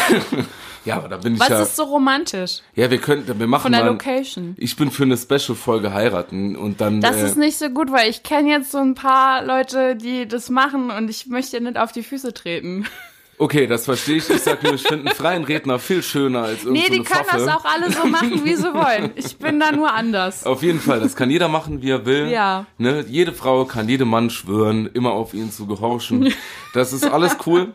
[0.84, 1.62] Ja, aber da bin ich Was ja.
[1.62, 3.90] ist so romantisch ja, wir könnten, wir machen von der mal.
[3.90, 4.57] Location?
[4.59, 7.01] Ich bin für eine Special-Folge heiraten und dann.
[7.01, 10.26] Das äh, ist nicht so gut, weil ich kenne jetzt so ein paar Leute, die
[10.26, 12.86] das machen und ich möchte nicht auf die Füße treten.
[13.43, 14.30] Okay, das verstehe ich.
[14.30, 17.24] Ich sag nur, ich finde einen freien Redner viel schöner als Nee, irgendeine die können
[17.24, 17.45] Pfaffe.
[17.45, 19.11] das auch alle so machen, wie sie wollen.
[19.16, 20.47] Ich bin da nur anders.
[20.47, 22.28] Auf jeden Fall, das kann jeder machen, wie er will.
[22.28, 22.66] Ja.
[22.78, 23.05] Ne?
[23.09, 26.32] Jede Frau kann jedem Mann schwören, immer auf ihn zu gehorchen.
[26.72, 27.74] Das ist alles cool.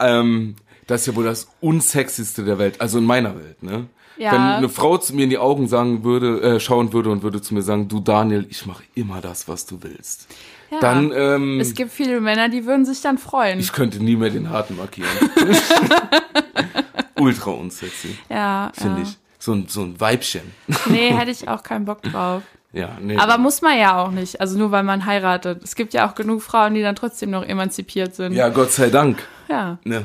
[0.00, 0.56] ähm,
[0.88, 3.62] das ist ja wohl das unsexyste der Welt, also in meiner Welt.
[3.62, 3.86] Ne?
[4.16, 4.32] Ja.
[4.32, 7.40] Wenn eine Frau zu mir in die Augen sagen würde, äh, schauen würde und würde
[7.40, 10.26] zu mir sagen, du Daniel, ich mache immer das, was du willst.
[10.70, 10.78] Ja.
[10.80, 13.58] Dann, ähm, Es gibt viele Männer, die würden sich dann freuen.
[13.58, 15.10] ich könnte nie mehr den Harten markieren.
[17.18, 19.06] Ultra unsexy, ja, finde ja.
[19.06, 19.18] ich.
[19.38, 20.42] So ein, so ein Weibchen.
[20.86, 22.42] Nee, hätte ich auch keinen Bock drauf.
[22.72, 23.16] Ja, nee.
[23.16, 24.40] Aber muss man ja auch nicht.
[24.40, 25.62] Also nur weil man heiratet.
[25.64, 28.32] Es gibt ja auch genug Frauen, die dann trotzdem noch emanzipiert sind.
[28.32, 29.26] ja, Gott sei Dank.
[29.48, 29.78] Ja.
[29.84, 30.04] Ne,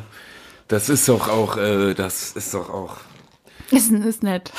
[0.68, 2.97] das ist doch auch, äh, das ist doch auch.
[3.72, 4.51] Ist, ist nett.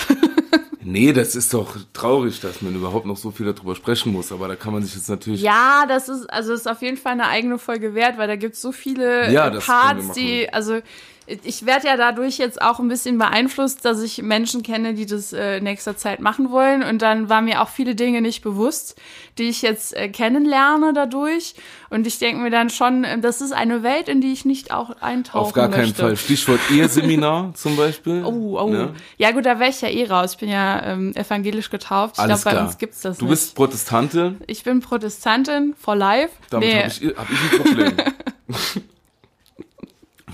[0.88, 4.30] Nee, das ist doch traurig, dass man überhaupt noch so viel darüber sprechen muss.
[4.30, 5.42] Aber da kann man sich jetzt natürlich.
[5.42, 8.62] Ja, das ist, also ist auf jeden Fall eine eigene Folge wert, weil da gibt's
[8.62, 10.80] so viele Ja, äh, das Parts, die, also
[11.26, 15.32] ich werde ja dadurch jetzt auch ein bisschen beeinflusst, dass ich Menschen kenne, die das
[15.32, 16.82] äh, in nächster Zeit machen wollen.
[16.82, 18.96] Und dann waren mir auch viele Dinge nicht bewusst,
[19.38, 21.54] die ich jetzt äh, kennenlerne dadurch.
[21.90, 24.70] Und ich denke mir dann schon, äh, das ist eine Welt, in die ich nicht
[24.72, 26.02] auch eintauchen Auf gar keinen möchte.
[26.02, 26.16] Fall.
[26.16, 28.22] Stichwort Eheseminar zum Beispiel.
[28.24, 28.70] Oh, oh.
[28.70, 28.94] Ne?
[29.18, 30.32] Ja gut, da wäre ich ja eh raus.
[30.34, 32.16] Ich bin ja ähm, evangelisch getauft.
[32.18, 33.30] Ich glaube, bei uns gibt's das Du nicht.
[33.32, 36.30] bist Protestantin, ich bin Protestantin for life.
[36.50, 36.82] damit Nee.
[36.82, 37.92] habe ich, hab ich ein Problem.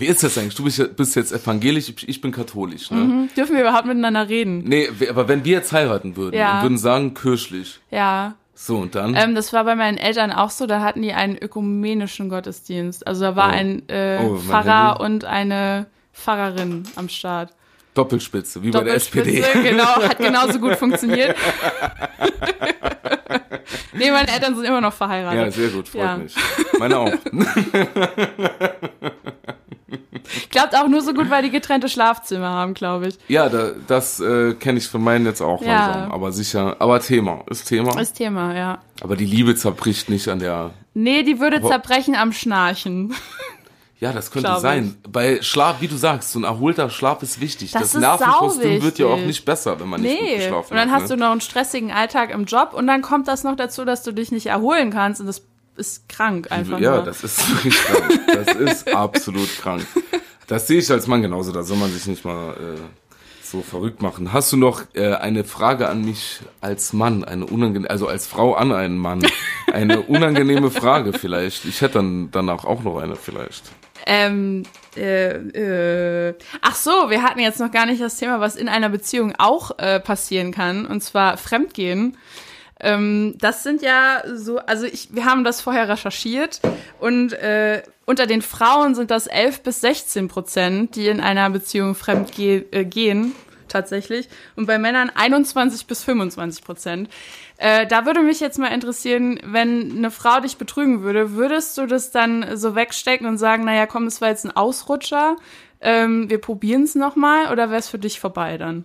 [0.02, 0.56] Wie ist das eigentlich?
[0.56, 2.90] Du bist, ja- bist jetzt evangelisch, ich- bin katholisch.
[2.90, 2.98] Ne?
[3.00, 4.64] Hm, Dürfen wir überhaupt miteinander reden?
[4.66, 6.56] Nee, aber wenn wir jetzt heiraten würden Ja.
[6.56, 8.34] und würden sagen kirchlich, Ja.
[8.54, 9.14] so und dann.
[9.14, 13.06] Ähm, das war bei meinen Eltern auch so, da hatten die einen ökumenischen Gottesdienst.
[13.06, 13.52] Also da war Oh.
[13.52, 15.04] ein äh, Oh, Pfarrer Handy.
[15.04, 17.52] und eine Pfarrerin am Start.
[17.94, 19.40] Doppelspitze, wie bei der SPD.
[19.40, 21.36] Doppelspitze, genau, hat genauso gut funktioniert.
[23.92, 25.40] nee, meine Eltern sind immer noch verheiratet.
[25.40, 26.16] Ja, sehr gut, freut Ja.
[26.16, 26.34] mich.
[26.78, 27.12] Meine auch.
[30.50, 33.18] Klappt auch nur so gut, weil die getrennte Schlafzimmer haben, glaube ich.
[33.28, 35.86] Ja, da, das äh, kenne ich von meinen jetzt auch Ja.
[35.88, 36.12] langsam.
[36.12, 38.00] Aber sicher, aber Thema, ist Thema.
[38.00, 38.78] Ist Thema, ja.
[39.02, 40.70] aber die Liebe zerbricht nicht an der.
[40.94, 43.14] Nee, die würde Aber- zerbrechen am Schnarchen.
[44.00, 44.96] Ja, das könnte sein.
[45.08, 47.70] Bei Schlaf, wie du sagst, so ein erholter Schlaf ist wichtig.
[47.70, 50.36] Das Das, ist Nervenkostüm wird ja auch nicht besser, wenn man nicht gut Nee.
[50.38, 51.02] geschlafen Und dann hat.
[51.02, 51.16] hast ne?
[51.16, 54.10] du noch einen stressigen Alltag im Job und dann kommt das noch dazu, dass du
[54.10, 55.42] dich nicht erholen kannst und das
[55.76, 57.04] ist krank einfach Ja, nur.
[57.04, 58.20] das ist wirklich krank.
[58.26, 59.86] Das ist absolut krank.
[60.46, 61.52] Das sehe ich als Mann genauso.
[61.52, 62.80] Da soll man sich nicht mal äh,
[63.42, 64.32] so verrückt machen.
[64.32, 68.54] Hast du noch äh, eine Frage an mich als Mann, eine unangenehme, also als Frau
[68.54, 69.22] an einen Mann,
[69.72, 71.64] eine unangenehme Frage vielleicht?
[71.64, 73.64] Ich hätte dann danach auch noch eine vielleicht.
[74.04, 74.64] Ähm,
[74.96, 78.88] äh, äh, ach so, wir hatten jetzt noch gar nicht das Thema, was in einer
[78.88, 82.16] Beziehung auch äh, passieren kann, und zwar Fremdgehen.
[82.82, 86.60] Ähm, das sind ja so, also ich, wir haben das vorher recherchiert
[86.98, 91.94] und äh, unter den Frauen sind das 11 bis 16 Prozent, die in einer Beziehung
[91.94, 93.32] fremd ge äh, gehen,
[93.68, 94.28] tatsächlich.
[94.56, 97.08] Und bei Männern 21 bis 25 Prozent.
[97.56, 101.86] Äh, da würde mich jetzt mal interessieren, wenn eine Frau dich betrügen würde, würdest du
[101.86, 105.36] das dann so wegstecken und sagen, naja, komm, es war jetzt ein Ausrutscher,
[105.80, 108.84] ähm, wir probieren es nochmal, oder wäre es für dich vorbei dann?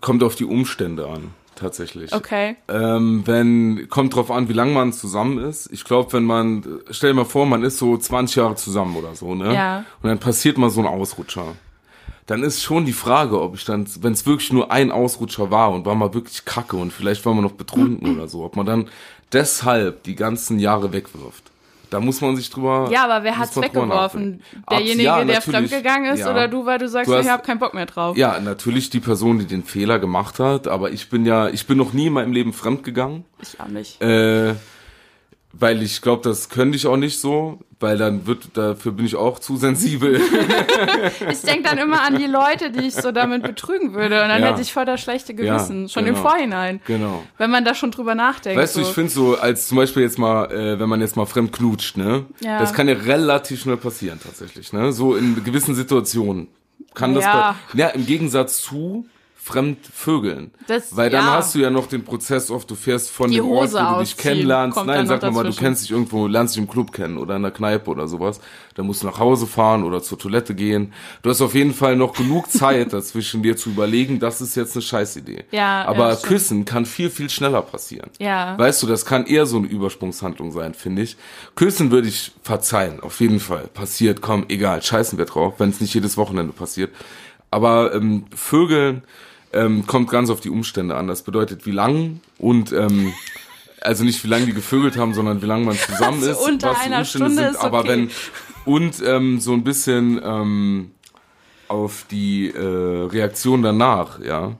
[0.00, 2.12] Kommt auf die Umstände an, tatsächlich.
[2.12, 2.56] Okay.
[2.68, 5.70] Ähm, wenn, kommt drauf an, wie lange man zusammen ist.
[5.72, 9.14] Ich glaube, wenn man, stell dir mal vor, man ist so 20 Jahre zusammen oder
[9.14, 9.54] so, ne?
[9.54, 9.84] Ja.
[10.02, 11.54] Und dann passiert mal so ein Ausrutscher.
[12.26, 15.72] Dann ist schon die Frage, ob ich dann, wenn es wirklich nur ein Ausrutscher war
[15.72, 18.64] und war mal wirklich kacke und vielleicht war man noch betrunken oder so, ob man
[18.64, 18.88] dann
[19.32, 21.43] deshalb die ganzen Jahre wegwirft.
[21.94, 22.88] Da muss man sich drüber.
[22.90, 24.42] Ja, aber wer hat's weggeworfen?
[24.68, 26.30] Derjenige, ja, der fremdgegangen ist, Ja.
[26.32, 28.16] oder du, weil du sagst, Du hast- ich habe keinen Bock mehr drauf?
[28.16, 31.78] Ja, natürlich die Person, die den Fehler gemacht hat, aber ich bin ja, ich bin
[31.78, 33.24] noch nie in meinem Leben fremdgegangen.
[33.40, 34.02] Ich auch nicht.
[34.02, 34.54] Äh,
[35.52, 39.14] weil ich glaube, das könnte ich auch nicht so, weil dann wird, dafür bin ich
[39.14, 40.20] auch zu sensibel.
[41.30, 44.22] Ich denke dann immer an die Leute, die ich so damit betrügen würde.
[44.22, 44.48] Und dann Ja.
[44.48, 45.82] hätte ich voll das schlechte Gewissen.
[45.82, 46.28] Ja, schon im genau.
[46.28, 46.80] Vorhinein.
[46.86, 47.22] genau.
[47.38, 48.60] Wenn man da schon drüber nachdenkt.
[48.60, 48.88] Weißt du, so.
[48.88, 51.96] ich finde so, als zum Beispiel jetzt mal, äh, wenn man jetzt mal fremd knutscht,
[51.96, 52.24] ne?
[52.40, 52.58] Ja.
[52.58, 54.92] Das kann ja relativ schnell passieren tatsächlich, ne?
[54.92, 56.48] So in gewissen Situationen
[56.94, 57.54] kann das Ja.
[57.74, 59.06] ja, im Gegensatz zu
[59.46, 60.52] fremd vögeln.
[60.68, 61.32] Das- Weil dann ja.
[61.34, 63.94] hast du ja noch den Prozess oft, du fährst von Die dem Ort, Hose wo
[63.96, 64.74] du dich kennenlernst.
[64.74, 65.58] kommt Nein, sag mal, du dazwischen.
[65.58, 68.40] kennst dich irgendwo, lernst dich im Club kennen oder in der Kneipe oder sowas.
[68.74, 70.94] Dann musst du nach Hause fahren oder zur Toilette gehen.
[71.20, 74.74] Du hast auf jeden Fall noch genug Zeit dazwischen, dir zu überlegen, das ist jetzt
[74.76, 75.44] eine Scheißidee.
[75.50, 76.16] Ja, Aber ja.
[76.16, 78.08] Küssen kann viel, viel schneller passieren.
[78.18, 78.56] Ja.
[78.58, 81.18] Weißt du, das kann eher so eine Übersprungshandlung sein, finde ich.
[81.54, 83.68] Küssen würde ich verzeihen, auf jeden Fall.
[83.74, 86.94] Passiert, komm, egal, scheißen wir drauf, wenn es nicht jedes Wochenende passiert.
[87.50, 89.02] Aber ähm, Vögeln
[89.54, 91.06] ähm, kommt ganz auf die Umstände an.
[91.06, 93.12] Das bedeutet, wie lang und ähm,
[93.80, 96.70] also nicht wie lange die gevögelt haben, sondern wie lange man zusammen Also ist, unter
[96.70, 97.54] was die einer Umstände Stunde sind.
[97.56, 97.88] ist Aber okay.
[97.88, 98.10] wenn
[98.64, 100.90] und ähm, so ein bisschen ähm,
[101.68, 104.56] auf die äh, Reaktion danach, ja.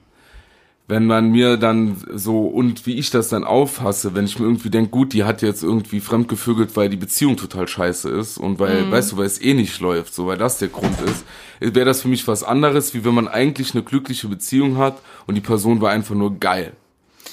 [0.87, 4.69] Wenn man mir dann so und wie ich das dann auffasse, wenn ich mir irgendwie
[4.69, 8.83] denke, gut, die hat jetzt irgendwie fremdgevögelt, weil die Beziehung total scheiße ist und weil,
[8.83, 8.91] Mhm.
[8.91, 11.25] weißt du, weil es eh nicht läuft, so weil das der Grund ist,
[11.59, 15.33] wäre das für mich was anderes, wie wenn man eigentlich eine glückliche Beziehung hat und
[15.33, 16.73] die Person war einfach nur geil.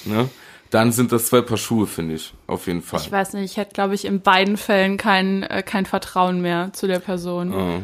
[0.05, 0.29] Ne?
[0.71, 2.99] Dann sind das zwei Paar Schuhe, finde ich, auf jeden Fall.
[3.01, 6.71] Ich weiß nicht, ich hätte, glaube ich, in beiden Fällen kein, äh, kein Vertrauen mehr
[6.73, 7.51] zu der Person.
[7.53, 7.79] Ja.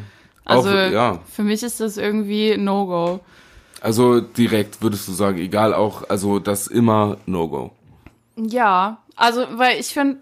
[0.45, 1.19] Also Auch, ja.
[1.31, 3.19] für mich ist das irgendwie No-Go.
[3.81, 7.71] Also direkt würdest du sagen, egal auch, also das immer No-Go.
[8.35, 10.17] Ja, also weil ich finde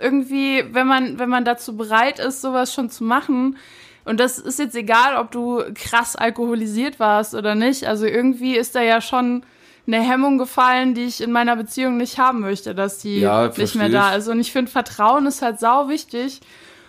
[0.00, 3.56] irgendwie, wenn man wenn man dazu bereit ist, sowas schon zu machen
[4.04, 8.74] und das ist jetzt egal, ob du krass alkoholisiert warst oder nicht, also irgendwie ist
[8.74, 9.42] da ja schon
[9.86, 13.74] eine Hemmung gefallen, die ich in meiner Beziehung nicht haben möchte, dass die Ja, nicht
[13.76, 14.28] mehr da ist.
[14.28, 16.40] Und ich finde, Vertrauen ist halt sau wichtig.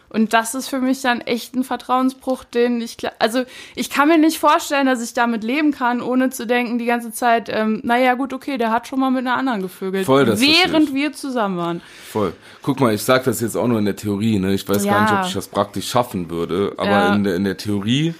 [0.09, 3.43] Und das ist für mich dann echt ein Vertrauensbruch, den ich, also
[3.75, 7.11] ich kann mir nicht vorstellen, dass ich damit leben kann, ohne zu denken die ganze
[7.11, 10.05] Zeit, ähm, naja, gut, okay, der hat schon mal mit einer anderen gevögelt.
[10.05, 11.81] Voll, das während wir zusammen waren.
[12.09, 12.33] Voll.
[12.61, 14.53] Guck mal, ich sag das jetzt auch nur in der Theorie, ne?
[14.53, 15.19] Ich weiß gar nicht, Ja.
[15.19, 17.13] ob ich das praktisch schaffen würde, aber Ja.
[17.13, 18.13] in, der, in der Theorie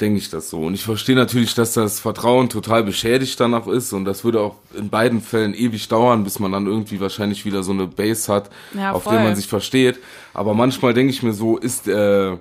[0.00, 0.62] denke ich das so.
[0.62, 4.56] Und ich verstehe natürlich, dass das Vertrauen total beschädigt danach ist und das würde auch
[4.74, 8.50] in beiden Fällen ewig dauern, bis man dann irgendwie wahrscheinlich wieder so eine Base hat,
[8.74, 9.98] Ja, auf der man sich versteht.
[10.32, 12.36] Aber manchmal denke ich mir so, ist äh,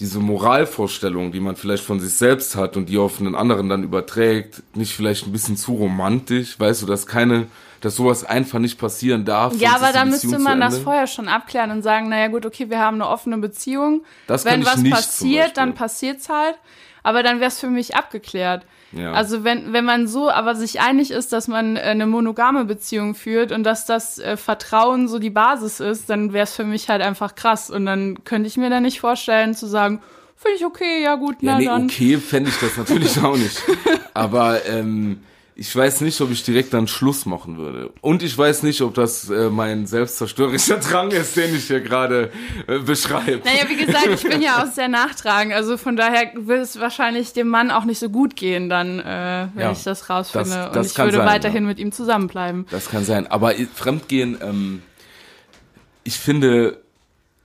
[0.00, 3.84] diese Moralvorstellung, die man vielleicht von sich selbst hat und die auf einen anderen dann
[3.84, 6.58] überträgt, nicht vielleicht ein bisschen zu romantisch?
[6.58, 7.46] Weißt du, dass keine,
[7.80, 9.54] dass sowas einfach nicht passieren darf?
[9.56, 12.78] Ja, aber Beziehung müsste man das vorher schon abklären und sagen, naja gut, okay, wir
[12.78, 14.04] haben eine offene Beziehung.
[14.26, 15.78] Das Wenn was nicht passiert, dann Beispiel.
[15.86, 16.56] passiert's halt.
[17.02, 18.66] Aber dann wäre es für mich abgeklärt.
[18.92, 19.12] Ja.
[19.12, 23.14] Also wenn, wenn man so aber sich einig ist, dass man äh, eine monogame Beziehung
[23.14, 26.88] führt und dass das äh, Vertrauen so die Basis ist, dann wäre es für mich
[26.90, 27.70] halt einfach krass.
[27.70, 30.02] Und dann könnte ich mir da nicht vorstellen zu sagen,
[30.36, 31.84] finde ich okay, ja gut, Ja, na nee, dann.
[31.84, 33.62] okay, fände ich das natürlich auch nicht.
[34.12, 35.22] Aber ähm,
[35.60, 37.92] ich weiß nicht, ob ich direkt dann Schluss machen würde.
[38.00, 42.32] Und ich weiß nicht, ob das äh, mein selbstzerstörerischer Drang ist, den ich hier gerade
[42.66, 43.42] äh, beschreibe.
[43.44, 45.52] Naja, wie gesagt, ich bin ja auch sehr nachtragend.
[45.52, 49.48] Also von daher wird es wahrscheinlich dem Mann auch nicht so gut gehen, dann, äh,
[49.52, 50.48] wenn Ja, ich das rausfinde.
[50.48, 51.68] das- und das ich kann würde sein, weiterhin ja.
[51.68, 52.64] mit ihm zusammenbleiben.
[52.70, 53.26] Das kann sein.
[53.26, 54.80] Aber Fremdgehen, ähm,
[56.04, 56.80] ich finde,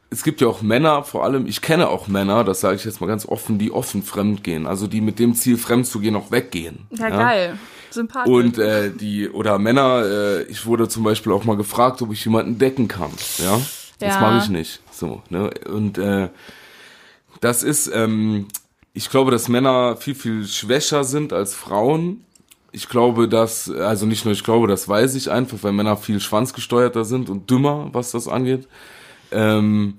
[0.10, 3.02] es gibt ja auch Männer, vor allem, ich kenne auch Männer, das sage ich jetzt
[3.02, 4.68] mal ganz offen, die offen fremdgehen.
[4.68, 6.88] Also die mit dem Ziel, fremd zu gehen, auch weggehen.
[6.92, 7.58] Ja, geil.
[7.90, 8.32] Sympathisch.
[8.32, 12.24] Und äh, die oder Männer, äh, ich wurde zum Beispiel auch mal gefragt, ob ich
[12.26, 13.12] jemanden decken kann.
[13.38, 13.60] Ja,
[14.00, 14.20] das Ja.
[14.22, 14.82] mache ich nicht.
[14.92, 16.30] So ne und äh,
[17.42, 18.48] das ist, ähm,
[18.94, 22.26] ich glaube, dass Männer viel viel schwächer sind als Frauen.
[22.72, 26.20] Ich glaube, dass also nicht nur ich glaube, das weiß ich einfach, weil Männer viel
[26.20, 28.68] schwanzgesteuerter sind und dümmer, was das angeht.
[29.36, 29.96] Ähm,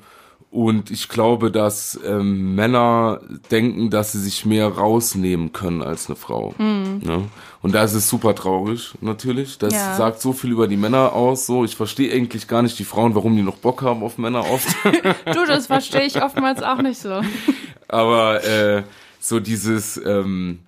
[0.51, 3.21] und ich glaube, dass ähm, Männer
[3.51, 6.55] denken, dass sie sich mehr rausnehmen können als eine Frau.
[6.59, 7.25] Ne?
[7.61, 9.59] Und da ist es super traurig, natürlich.
[9.59, 9.95] Das Ja.
[9.97, 11.45] sagt so viel über die Männer aus.
[11.47, 14.49] So, ich verstehe eigentlich gar nicht die Frauen, warum die noch Bock haben auf Männer
[14.51, 14.67] oft.
[15.27, 17.21] du, das verstehe ich oftmals auch nicht so.
[17.89, 18.83] Aber äh,
[19.21, 20.61] so dieses, ähm,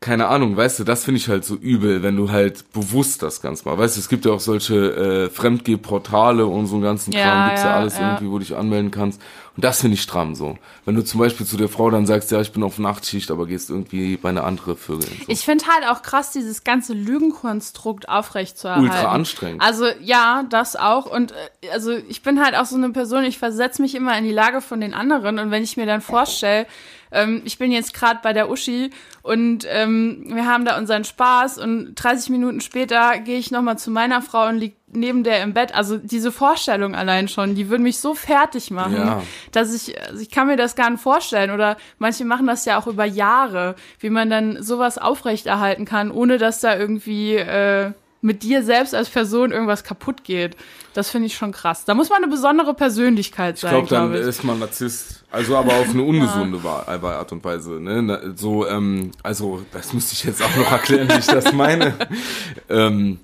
[0.00, 3.42] keine Ahnung, weißt du, das finde ich halt so übel, wenn du halt bewusst das
[3.42, 7.10] Ganze mal, weißt du, es gibt ja auch solche äh, Fremdgeh-Portale und so einen ganzen
[7.12, 8.12] Ja, Kram, gibt's ja, ja, alles ja.
[8.12, 9.20] irgendwie, wo du dich anmelden kannst.
[9.56, 10.56] Und das finde ich stramm so.
[10.84, 13.44] Wenn du zum Beispiel zu der Frau dann sagst, ja, ich bin auf Nachtschicht, aber
[13.46, 15.08] gehst irgendwie bei einer andere Vögel.
[15.08, 15.24] So.
[15.26, 18.88] Ich finde halt auch krass, dieses ganze Lügenkonstrukt aufrechtzuerhalten.
[18.88, 19.60] Ultra anstrengend.
[19.60, 21.06] Also ja, das auch.
[21.06, 24.22] Und äh, also ich bin halt auch so eine Person, ich versetze mich immer in
[24.22, 25.40] die Lage von den anderen.
[25.40, 26.68] Und wenn ich mir dann vorstelle,
[27.12, 28.90] ähm, ich bin jetzt gerade bei der Uschi
[29.22, 33.90] und ähm, wir haben da unseren Spaß und 30 Minuten später gehe ich nochmal zu
[33.90, 35.74] meiner Frau und lieg neben der im Bett.
[35.74, 39.22] Also diese Vorstellung allein schon, die würden mich so fertig machen, Ja.
[39.52, 41.50] dass ich, also ich kann mir das gar nicht vorstellen.
[41.50, 46.38] Oder manche machen das ja auch über Jahre, wie man dann sowas aufrechterhalten kann, ohne
[46.38, 50.56] dass da irgendwie, äh, mit dir selbst als Person irgendwas kaputt geht.
[50.92, 51.84] Das finde ich schon krass.
[51.84, 54.26] Da muss man eine besondere Persönlichkeit Ich sein, glaube, dann glaube ich.
[54.26, 55.17] ist man Narzisst.
[55.30, 57.72] Also aber auf eine ungesunde Wa- Art und Weise.
[57.72, 58.32] Ne?
[58.36, 61.94] So, ähm, also, das müsste ich jetzt auch noch erklären, wie ich das meine.
[62.70, 63.18] ähm,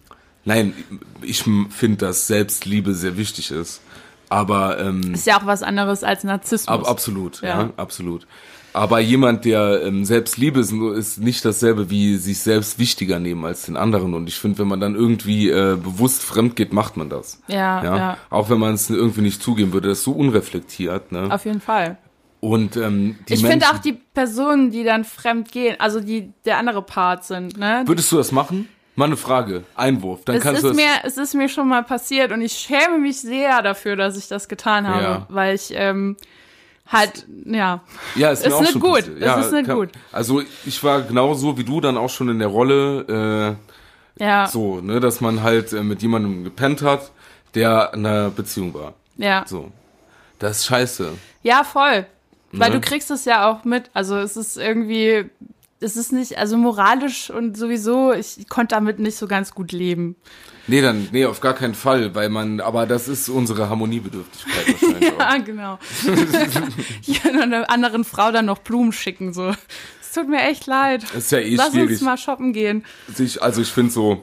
[0.44, 0.74] nein,
[1.22, 3.80] ich finde, dass Selbstliebe sehr wichtig ist.
[4.28, 6.68] Aber ähm, Ist ja auch was anderes als Narzissmus.
[6.68, 7.62] Ab, absolut, ja.
[7.62, 7.70] Ja.
[7.76, 8.26] absolut.
[8.74, 13.62] Aber jemand, der ähm, Selbstliebe ist, ist nicht dasselbe wie sich selbst wichtiger nehmen als
[13.66, 14.14] den anderen.
[14.14, 17.40] Und ich finde, wenn man dann irgendwie äh, bewusst fremd geht, macht man das.
[17.46, 18.16] Ja, ja.
[18.30, 21.12] Auch wenn man es irgendwie nicht zugeben würde, das ist so unreflektiert.
[21.12, 21.32] Ne?
[21.32, 21.98] Auf jeden Fall.
[22.40, 26.58] Und ähm, die Ich finde auch die Personen, die dann fremd gehen, also die der
[26.58, 27.84] andere Part sind, ne?
[27.86, 28.68] Würdest du das machen?
[28.96, 30.24] Mal eine Frage, Einwurf.
[30.24, 32.98] Dann Es kannst ist, du mir, es ist mir schon mal passiert und ich schäme
[32.98, 35.26] mich sehr dafür, dass ich das getan habe, Ja.
[35.30, 36.16] weil ich ähm,
[36.86, 37.80] halt, ja,
[38.14, 39.10] Ja, ist, Ist mir auch nicht schon gut.
[39.20, 39.90] Ja, ist nicht kann- gut.
[40.12, 43.56] Also ich war genauso wie du dann auch schon in der Rolle,
[44.18, 47.10] ja, äh, so, ne, dass man halt äh, mit jemandem gepennt hat,
[47.54, 48.94] der in einer Beziehung war.
[49.16, 49.70] ja, So.
[50.38, 51.12] Das ist scheiße.
[51.42, 52.06] ja, voll,
[52.52, 52.80] weil Ne?
[52.80, 55.30] du kriegst es ja auch mit, also es ist irgendwie,
[55.84, 60.16] es ist nicht, also moralisch und sowieso, ich konnte damit nicht so ganz gut leben.
[60.66, 65.12] Nee, dann, nee, auf gar keinen Fall, weil man, aber das ist unsere Harmoniebedürftigkeit wahrscheinlich
[65.14, 65.18] auch.
[65.20, 65.78] Ja, genau.
[67.06, 69.50] ich kann einer anderen Frau dann noch Blumen schicken, so.
[70.00, 71.02] Es tut mir echt leid.
[71.02, 71.90] Das ist ja eh Lass schwierig.
[71.90, 72.84] uns mal shoppen gehen.
[73.12, 74.22] Sich, also ich finde so,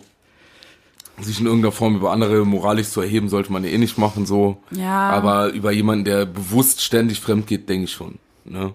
[1.19, 4.63] sich in irgendeiner Form über andere moralisch zu erheben, sollte man eh nicht machen, so.
[4.71, 5.11] Ja.
[5.11, 8.17] Aber über jemanden, der bewusst ständig fremd geht, denke ich schon.
[8.45, 8.73] Ne?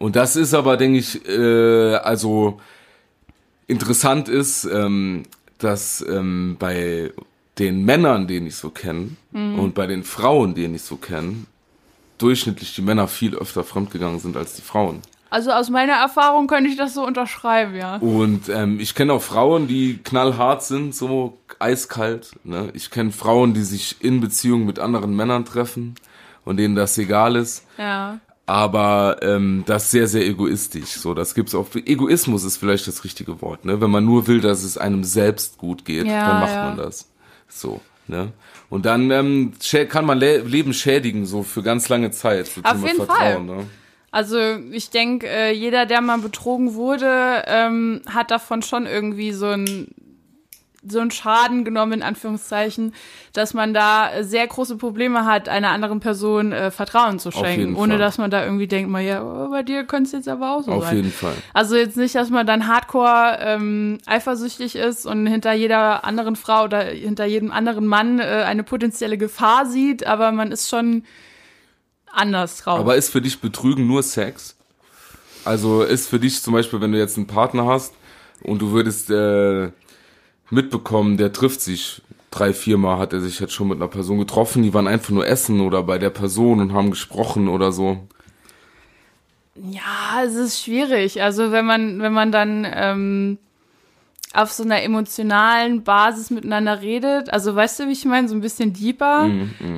[0.00, 2.58] Und das ist aber, denke ich, äh, also
[3.66, 5.24] interessant ist, ähm,
[5.58, 7.12] dass ähm, bei
[7.58, 9.58] den Männern, den ich so kenne, Mhm.
[9.60, 11.44] und bei den Frauen, den ich so kenne,
[12.18, 15.02] durchschnittlich die Männer viel öfter fremdgegangen sind als die Frauen.
[15.28, 17.96] Also aus meiner Erfahrung könnte ich das so unterschreiben, ja.
[17.98, 22.32] Und ähm, ich kenne auch Frauen, die knallhart sind, so eiskalt.
[22.42, 22.70] Ne?
[22.74, 25.94] Ich kenne Frauen, die sich in Beziehung mit anderen Männern treffen
[26.44, 27.64] und denen das egal ist.
[27.78, 28.18] Ja.
[28.50, 30.90] Aber ähm, das ist sehr, sehr egoistisch.
[30.94, 31.68] So, das gibt's auch.
[31.72, 33.64] Egoismus ist vielleicht das richtige Wort.
[33.64, 33.80] Ne?
[33.80, 36.64] Wenn man nur will, dass es einem selbst gut geht, Ja, dann macht ja.
[36.64, 37.08] man das.
[37.46, 37.80] So.
[38.08, 38.32] Ne?
[38.68, 39.52] Und dann ähm,
[39.88, 42.48] kann man Le Leben schädigen, so für ganz lange Zeit.
[42.48, 43.66] So Auf jeden Vertrauen, Ne?
[44.10, 49.46] Also ich denke, äh, jeder, der mal betrogen wurde, ähm, hat davon schon irgendwie so
[49.46, 49.94] ein
[50.82, 52.94] so einen Schaden genommen, in Anführungszeichen,
[53.32, 57.74] dass man da äh, sehr große Probleme hat, einer anderen Person äh, Vertrauen zu schenken,
[57.74, 57.98] ohne Fall.
[57.98, 60.62] dass man da irgendwie denkt, mal ja, oh, bei dir könnte es jetzt aber auch
[60.62, 60.96] so Auf sein.
[60.96, 61.34] jeden Fall.
[61.52, 66.64] Also jetzt nicht, dass man dann hardcore ähm, eifersüchtig ist und hinter jeder anderen Frau
[66.64, 71.04] oder hinter jedem anderen Mann äh, eine potenzielle Gefahr sieht, aber man ist schon
[72.10, 72.80] anders drauf.
[72.80, 74.56] Aber ist für dich Betrügen nur Sex?
[75.44, 77.94] Also ist für dich zum Beispiel, wenn du jetzt einen Partner hast
[78.42, 79.70] und du würdest äh,
[80.50, 84.62] mitbekommen, der trifft sich drei, viermal, hat er sich jetzt schon mit einer Person getroffen,
[84.62, 88.06] die waren einfach nur essen oder bei der Person und haben gesprochen oder so.
[89.56, 91.22] Ja, es ist schwierig.
[91.22, 93.38] Also wenn man, wenn man dann ähm,
[94.32, 98.40] auf so einer emotionalen Basis miteinander redet, also weißt du, wie ich meine, so ein
[98.40, 99.28] bisschen deeper,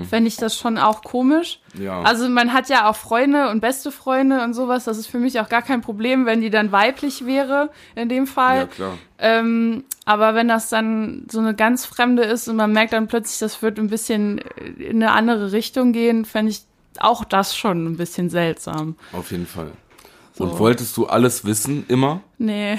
[0.08, 1.60] fände ich das schon auch komisch.
[1.80, 2.02] Ja.
[2.02, 5.40] Also man hat ja auch Freunde und beste Freunde und sowas, das ist für mich
[5.40, 8.58] auch gar kein Problem, wenn die dann weiblich wäre, in dem Fall.
[8.58, 8.98] ja, klar.
[9.18, 13.38] Ähm, aber wenn das dann so eine ganz Fremde ist und man merkt dann plötzlich,
[13.38, 14.38] das wird ein bisschen
[14.78, 16.62] in eine andere Richtung gehen, fände ich
[16.98, 18.96] auch das schon ein bisschen seltsam.
[19.12, 19.70] Auf jeden Fall.
[20.38, 22.20] Und wolltest du alles wissen, immer?
[22.38, 22.78] Nee.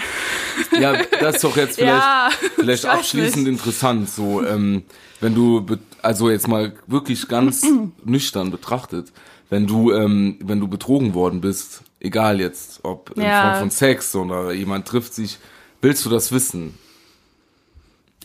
[0.80, 3.54] Ja, das ist doch jetzt vielleicht, ja, vielleicht abschließend nicht.
[3.60, 4.10] interessant.
[4.10, 4.84] So, ähm,
[5.22, 5.66] wenn du,
[6.02, 7.66] also jetzt mal wirklich ganz
[8.04, 9.14] nüchtern betrachtet,
[9.50, 13.52] wenn du, ähm, wenn du betrogen worden bist, egal jetzt, ob in Ja.
[13.52, 15.38] Form von Sex oder jemand trifft sich,
[15.82, 16.78] willst du das wissen?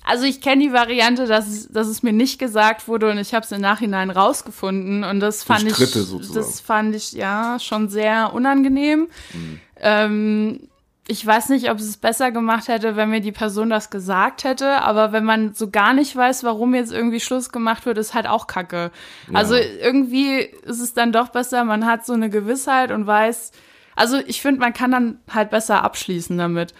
[0.08, 3.34] Also ich kenne die Variante, dass es, dass es mir nicht gesagt wurde und ich
[3.34, 6.34] habe es im Nachhinein rausgefunden und das fand Durch ich, sozusagen.
[6.34, 9.08] das fand ich ja schon sehr unangenehm.
[9.34, 9.60] Mhm.
[9.76, 10.60] Ähm,
[11.08, 14.44] ich weiß nicht, ob es es besser gemacht hätte, wenn mir die Person das gesagt
[14.44, 18.14] hätte, aber wenn man so gar nicht weiß, warum jetzt irgendwie Schluss gemacht wird, ist
[18.14, 18.90] halt auch Kacke.
[19.34, 23.52] Also irgendwie ist es dann doch besser, man hat so eine Gewissheit und weiß,
[23.94, 26.72] also ich finde, man kann dann halt besser abschließen damit,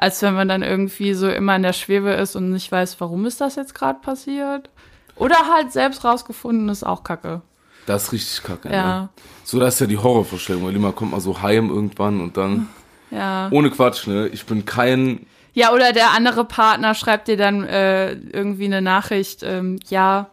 [0.00, 3.26] als wenn man dann irgendwie so immer in der Schwebe ist und nicht weiß, warum
[3.26, 4.70] ist das jetzt gerade passiert.
[5.16, 7.42] Oder halt selbst rausgefunden, ist auch Kacke.
[7.86, 8.72] Das ist richtig kacke.
[8.72, 9.00] Ja.
[9.02, 9.08] Ne?
[9.44, 12.68] So, das ist ja die Horrorvorstellung, weil immer kommt man so heim irgendwann und dann,
[13.10, 13.48] Ja.
[13.50, 18.12] ohne Quatsch, ne, ich bin kein, Ja, oder der andere Partner schreibt dir dann äh,
[18.12, 20.28] irgendwie eine Nachricht, ähm, ja,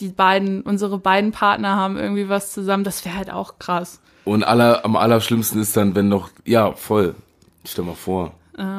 [0.00, 2.84] die beiden, unsere beiden Partner haben irgendwie was zusammen.
[2.84, 4.00] Das wäre halt auch krass.
[4.24, 7.14] und aller, am allerschlimmsten ist dann, wenn noch, ja, voll,
[7.66, 8.32] stell mal vor.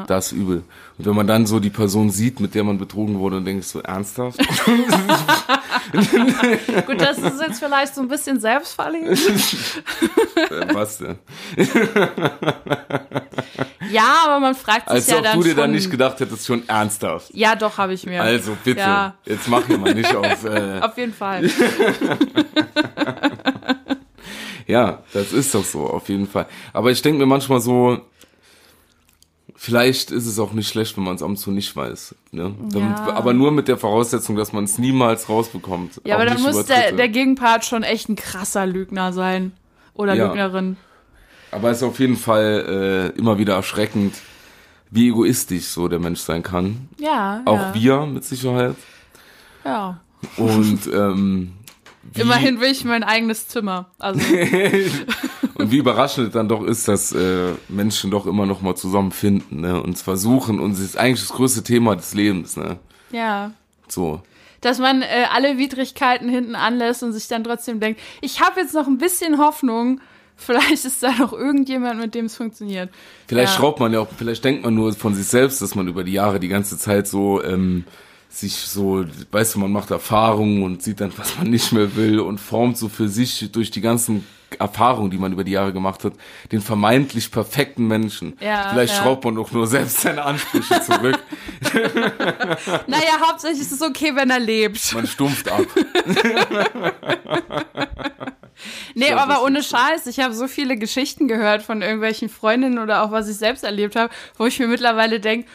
[0.08, 0.64] Das ist übel.
[0.98, 3.64] Und wenn man dann so die Person sieht, mit der man betrogen wurde, und denkt
[3.64, 4.40] so, ernsthaft?
[6.88, 9.12] Gut, das ist jetzt vielleicht so ein bisschen selbstverliebt.
[10.50, 11.20] Äh, Was denn?
[13.90, 15.58] Ja, aber man fragt sich Als ja ob dann du dir schon.
[15.60, 17.30] dann nicht gedacht hättest, schon ernsthaft.
[17.34, 18.22] ja, doch, habe ich mir.
[18.22, 19.14] Also bitte, Ja.
[19.26, 20.44] jetzt mach hier mal nicht auf.
[20.44, 21.50] Äh, Auf jeden Fall.
[24.68, 26.48] ja, das ist doch so, auf jeden Fall.
[26.74, 28.00] Aber ich denke mir manchmal so,
[29.58, 32.16] vielleicht ist es auch nicht schlecht, wenn man es ab und zu nicht weiß.
[32.32, 32.56] Ne?
[32.74, 33.08] Ja.
[33.14, 36.00] Aber nur mit der Voraussetzung, dass man es niemals rausbekommt.
[36.06, 39.52] Ja, aber dann muss der, der Gegenpart schon echt ein krasser Lügner sein.
[39.94, 40.28] Oder Ja.
[40.28, 40.78] Lügnerin.
[41.52, 44.14] Aber es ist auf jeden Fall äh, immer wieder erschreckend,
[44.92, 46.90] wie egoistisch so der Mensch sein kann.
[47.00, 47.42] Ja.
[47.46, 47.74] Auch ja.
[47.74, 48.76] wir mit Sicherheit.
[49.66, 50.00] Ja.
[50.38, 51.54] Und ähm,
[52.14, 53.90] wie, Immerhin will ich mein eigenes Zimmer.
[53.98, 54.22] Also,
[55.72, 59.82] wie überraschend dann doch ist, dass äh, Menschen doch immer noch mal zusammenfinden ne?
[59.82, 62.58] und es versuchen und es ist eigentlich das größte Thema des Lebens.
[62.58, 62.78] Ne?
[63.12, 63.52] ja.
[63.90, 64.22] So.
[64.60, 68.74] Dass man äh, alle Widrigkeiten hinten anlässt und sich dann trotzdem denkt, ich habe jetzt
[68.74, 70.02] noch ein bisschen Hoffnung,
[70.36, 72.90] vielleicht ist da noch irgendjemand, mit dem es funktioniert.
[73.28, 73.60] Vielleicht Ja.
[73.60, 76.12] schraubt man ja auch, vielleicht denkt man nur von sich selbst, dass man über die
[76.14, 77.86] Jahre die ganze Zeit so ähm,
[78.30, 82.20] sich so, weißt du, man macht Erfahrungen und sieht dann, was man nicht mehr will
[82.20, 84.26] und formt so für sich durch die ganzen
[84.60, 86.14] Erfahrungen, die man über die Jahre gemacht hat,
[86.52, 88.38] den vermeintlich perfekten Menschen.
[88.40, 89.02] Ja, Vielleicht ja.
[89.02, 91.20] schraubt man doch nur selbst seine Ansprüche zurück.
[92.88, 94.94] Naja, hauptsächlich ist es okay, wenn er lebt.
[94.94, 95.66] Man stumpft ab.
[98.96, 99.64] Nee, Ja, aber das ohne.
[99.64, 103.64] Scheiß, ich habe so viele Geschichten gehört von irgendwelchen Freundinnen oder auch was ich selbst
[103.64, 105.48] erlebt habe, wo ich mir mittlerweile denke,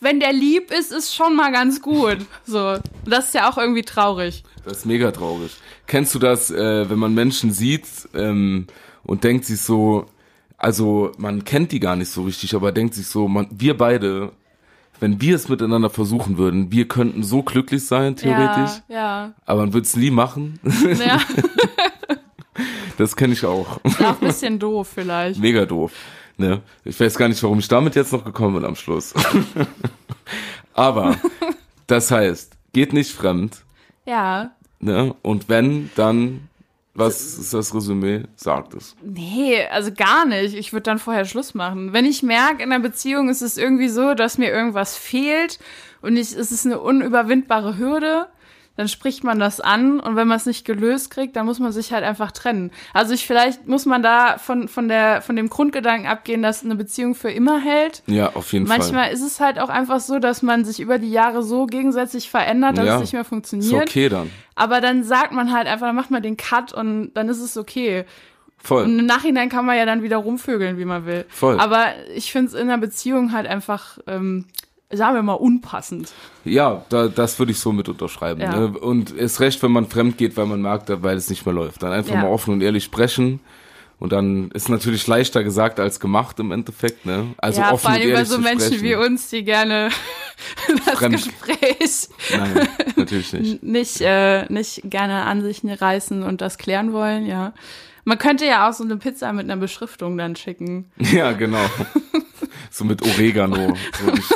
[0.00, 2.18] wenn der lieb ist, ist schon mal ganz gut.
[2.44, 4.42] So, das ist ja auch irgendwie traurig.
[4.66, 5.56] Das ist mega traurig.
[5.86, 8.66] Kennst du das, äh, wenn man Menschen sieht ähm,
[9.04, 10.06] und denkt sich so,
[10.58, 14.32] also man kennt die gar nicht so richtig, aber denkt sich so, man, wir beide,
[14.98, 19.72] wenn wir es miteinander versuchen würden, wir könnten so glücklich sein, theoretisch, Ja, aber man
[19.72, 20.58] würde es nie machen.
[20.64, 21.04] ja.
[21.06, 21.20] ja.
[22.98, 23.78] Das kenne ich auch.
[23.84, 25.38] Ist auch ein bisschen doof vielleicht.
[25.38, 25.92] Mega doof.
[26.38, 26.62] Ne?
[26.82, 29.12] Ich weiß gar nicht, warum ich damit jetzt noch gekommen bin am Schluss.
[30.72, 31.16] aber
[31.86, 33.65] das heißt, geht nicht fremd.
[34.06, 34.52] Ja.
[34.80, 35.14] Ne?
[35.22, 36.48] Und wenn, dann,
[36.94, 38.22] was ist das Resümee?
[38.36, 38.96] Sagt es.
[39.02, 40.54] Nee, also gar nicht.
[40.54, 41.92] Ich würde dann vorher Schluss machen.
[41.92, 45.58] Wenn ich merke, in einer Beziehung ist es irgendwie so, dass mir irgendwas fehlt
[46.02, 48.28] und ich, es ist eine unüberwindbare Hürde,
[48.76, 51.72] dann spricht man das an und wenn man es nicht gelöst kriegt, dann muss man
[51.72, 52.70] sich halt einfach trennen.
[52.92, 56.76] Also ich vielleicht muss man da von, von der, von dem Grundgedanken abgehen, dass eine
[56.76, 58.02] Beziehung für immer hält.
[58.06, 58.78] Ja, auf jeden Fall.
[58.78, 62.30] Manchmal ist es halt auch einfach so, dass man sich über die Jahre so gegenseitig
[62.30, 63.82] verändert, dass Ja, es nicht mehr Ist funktioniert.
[63.88, 64.30] okay dann.
[64.54, 67.56] Aber dann sagt man halt einfach, dann macht man den Cut und dann ist es
[67.56, 68.04] okay.
[68.58, 68.84] Voll.
[68.84, 71.24] Und im Nachhinein kann man ja dann wieder rumvögeln, wie man will.
[71.28, 71.60] Voll.
[71.60, 74.46] Aber ich finde es in einer Beziehung halt einfach, ähm,
[74.90, 76.12] sagen wir mal, unpassend.
[76.44, 78.40] Ja, da, das würde ich so mit unterschreiben.
[78.40, 78.56] Ja.
[78.56, 78.78] Ne?
[78.78, 81.82] Und ist recht, wenn man fremd geht, weil man merkt, weil es nicht mehr läuft.
[81.82, 82.22] Dann einfach Ja.
[82.22, 83.40] mal offen und ehrlich sprechen.
[83.98, 87.06] Und dann ist natürlich leichter gesagt als gemacht im Endeffekt.
[87.06, 87.28] Ne?
[87.38, 88.82] Also ja, offen vor allem und über ehrlich so Menschen sprechen.
[88.84, 89.88] wie uns, die gerne
[90.86, 91.14] das Fremd.
[91.16, 93.62] Gespräch Nein, natürlich nicht.
[93.62, 97.54] nicht, äh, nicht gerne an sich reißen und das klären wollen, ja.
[98.04, 100.90] Man könnte ja auch so eine Pizza mit einer Beschriftung dann schicken.
[100.98, 101.64] Ja, genau.
[102.76, 103.74] So mit Oregano.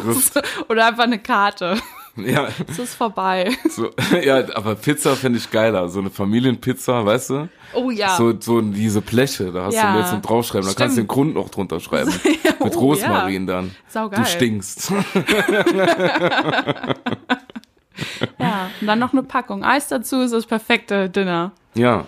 [0.03, 0.41] So.
[0.69, 1.77] Oder einfach eine Karte.
[2.17, 3.51] Ja, Es ist vorbei.
[3.69, 3.91] so,
[4.25, 5.89] ja, aber Pizza fände ich geiler.
[5.89, 7.49] So eine Familienpizza, weißt du?
[7.75, 8.17] Oh ja.
[8.17, 9.93] So, so diese Bleche, da hast Ja.
[9.93, 11.09] du jetzt zum draufschreiben, da kannst du den.
[11.09, 12.13] Grund noch drunter schreiben.
[12.65, 13.75] Mit oh, Rosmarin dann.
[13.89, 14.21] Saugeil.
[14.21, 14.93] Du stinkst.
[18.39, 21.53] Ja, und dann noch eine Packung Eis dazu ist das perfekte Dinner.
[21.75, 22.07] Ja.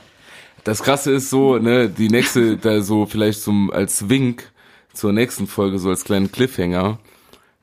[0.65, 4.52] Das krasse ist so, ne, die nächste, da so vielleicht zum, als Wink
[4.95, 6.99] zur nächsten Folge, so als kleinen Cliffhanger.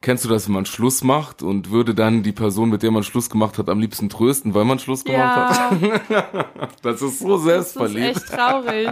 [0.01, 3.03] Kennst du das, wenn man Schluss macht und würde dann die Person, mit der man
[3.03, 5.81] Schluss gemacht hat, am liebsten trösten, weil man Schluss gemacht hat?
[6.09, 6.49] Ja,
[6.81, 8.17] Das ist so das ist selbstverliebt.
[8.17, 8.89] echt traurig.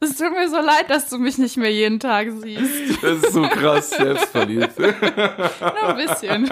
[0.00, 3.02] Es tut mir so leid, dass du mich nicht mehr jeden Tag siehst.
[3.02, 4.78] Das ist so krass selbstverliebt.
[4.78, 6.50] Nur ein bisschen.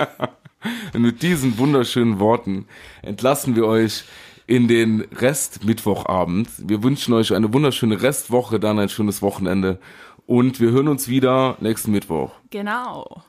[0.94, 2.66] Und mit diesen wunderschönen Worten
[3.02, 4.04] entlassen wir euch
[4.48, 6.48] in den Rest Mittwochabend.
[6.58, 9.78] Wir wünschen euch eine wunderschöne Restwoche, dann ein schönes Wochenende.
[10.26, 12.32] Und wir hören uns wieder nächsten Mittwoch.
[12.50, 13.22] Genau.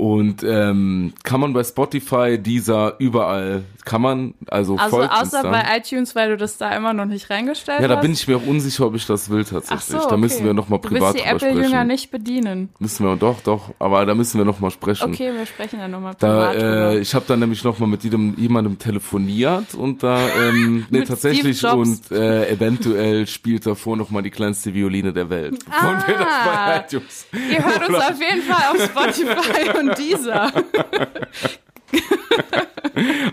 [0.00, 6.14] Und ähm, kann man bei Spotify, dieser überall, kann man, also, Also außer bei iTunes,
[6.14, 8.02] weil du das da immer noch nicht reingestellt Ja, da hast.
[8.02, 9.80] bin ich mir auch unsicher, ob ich das will tatsächlich.
[9.86, 10.16] So, Da okay.
[10.18, 11.86] müssen wir nochmal Du privat willst die drüber Apple-Jünger sprechen.
[11.88, 12.68] nicht bedienen.
[12.78, 15.12] Müssen wir doch, doch, aber da müssen wir nochmal sprechen.
[15.12, 16.98] Okay, wir sprechen dann nochmal Da, privat äh, drüber.
[17.00, 22.12] ich habe dann nämlich nochmal mit jedem, jemandem telefoniert und da, ähm, nee, tatsächlich und
[22.12, 25.58] äh, eventuell spielt davor nochmal die kleinste Violine der Welt.
[25.70, 25.90] Ah.
[25.90, 27.26] Und wir das bei iTunes.
[27.50, 30.52] Ihr hört uns auf jeden Fall auf Spotify und dieser.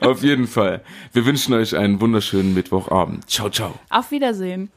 [0.02, 0.82] Auf jeden Fall.
[1.14, 3.30] Wir wünschen euch einen wunderschönen Mittwochabend.
[3.30, 3.74] Ciao, ciao.
[3.90, 4.72] Auf Wiedersehen.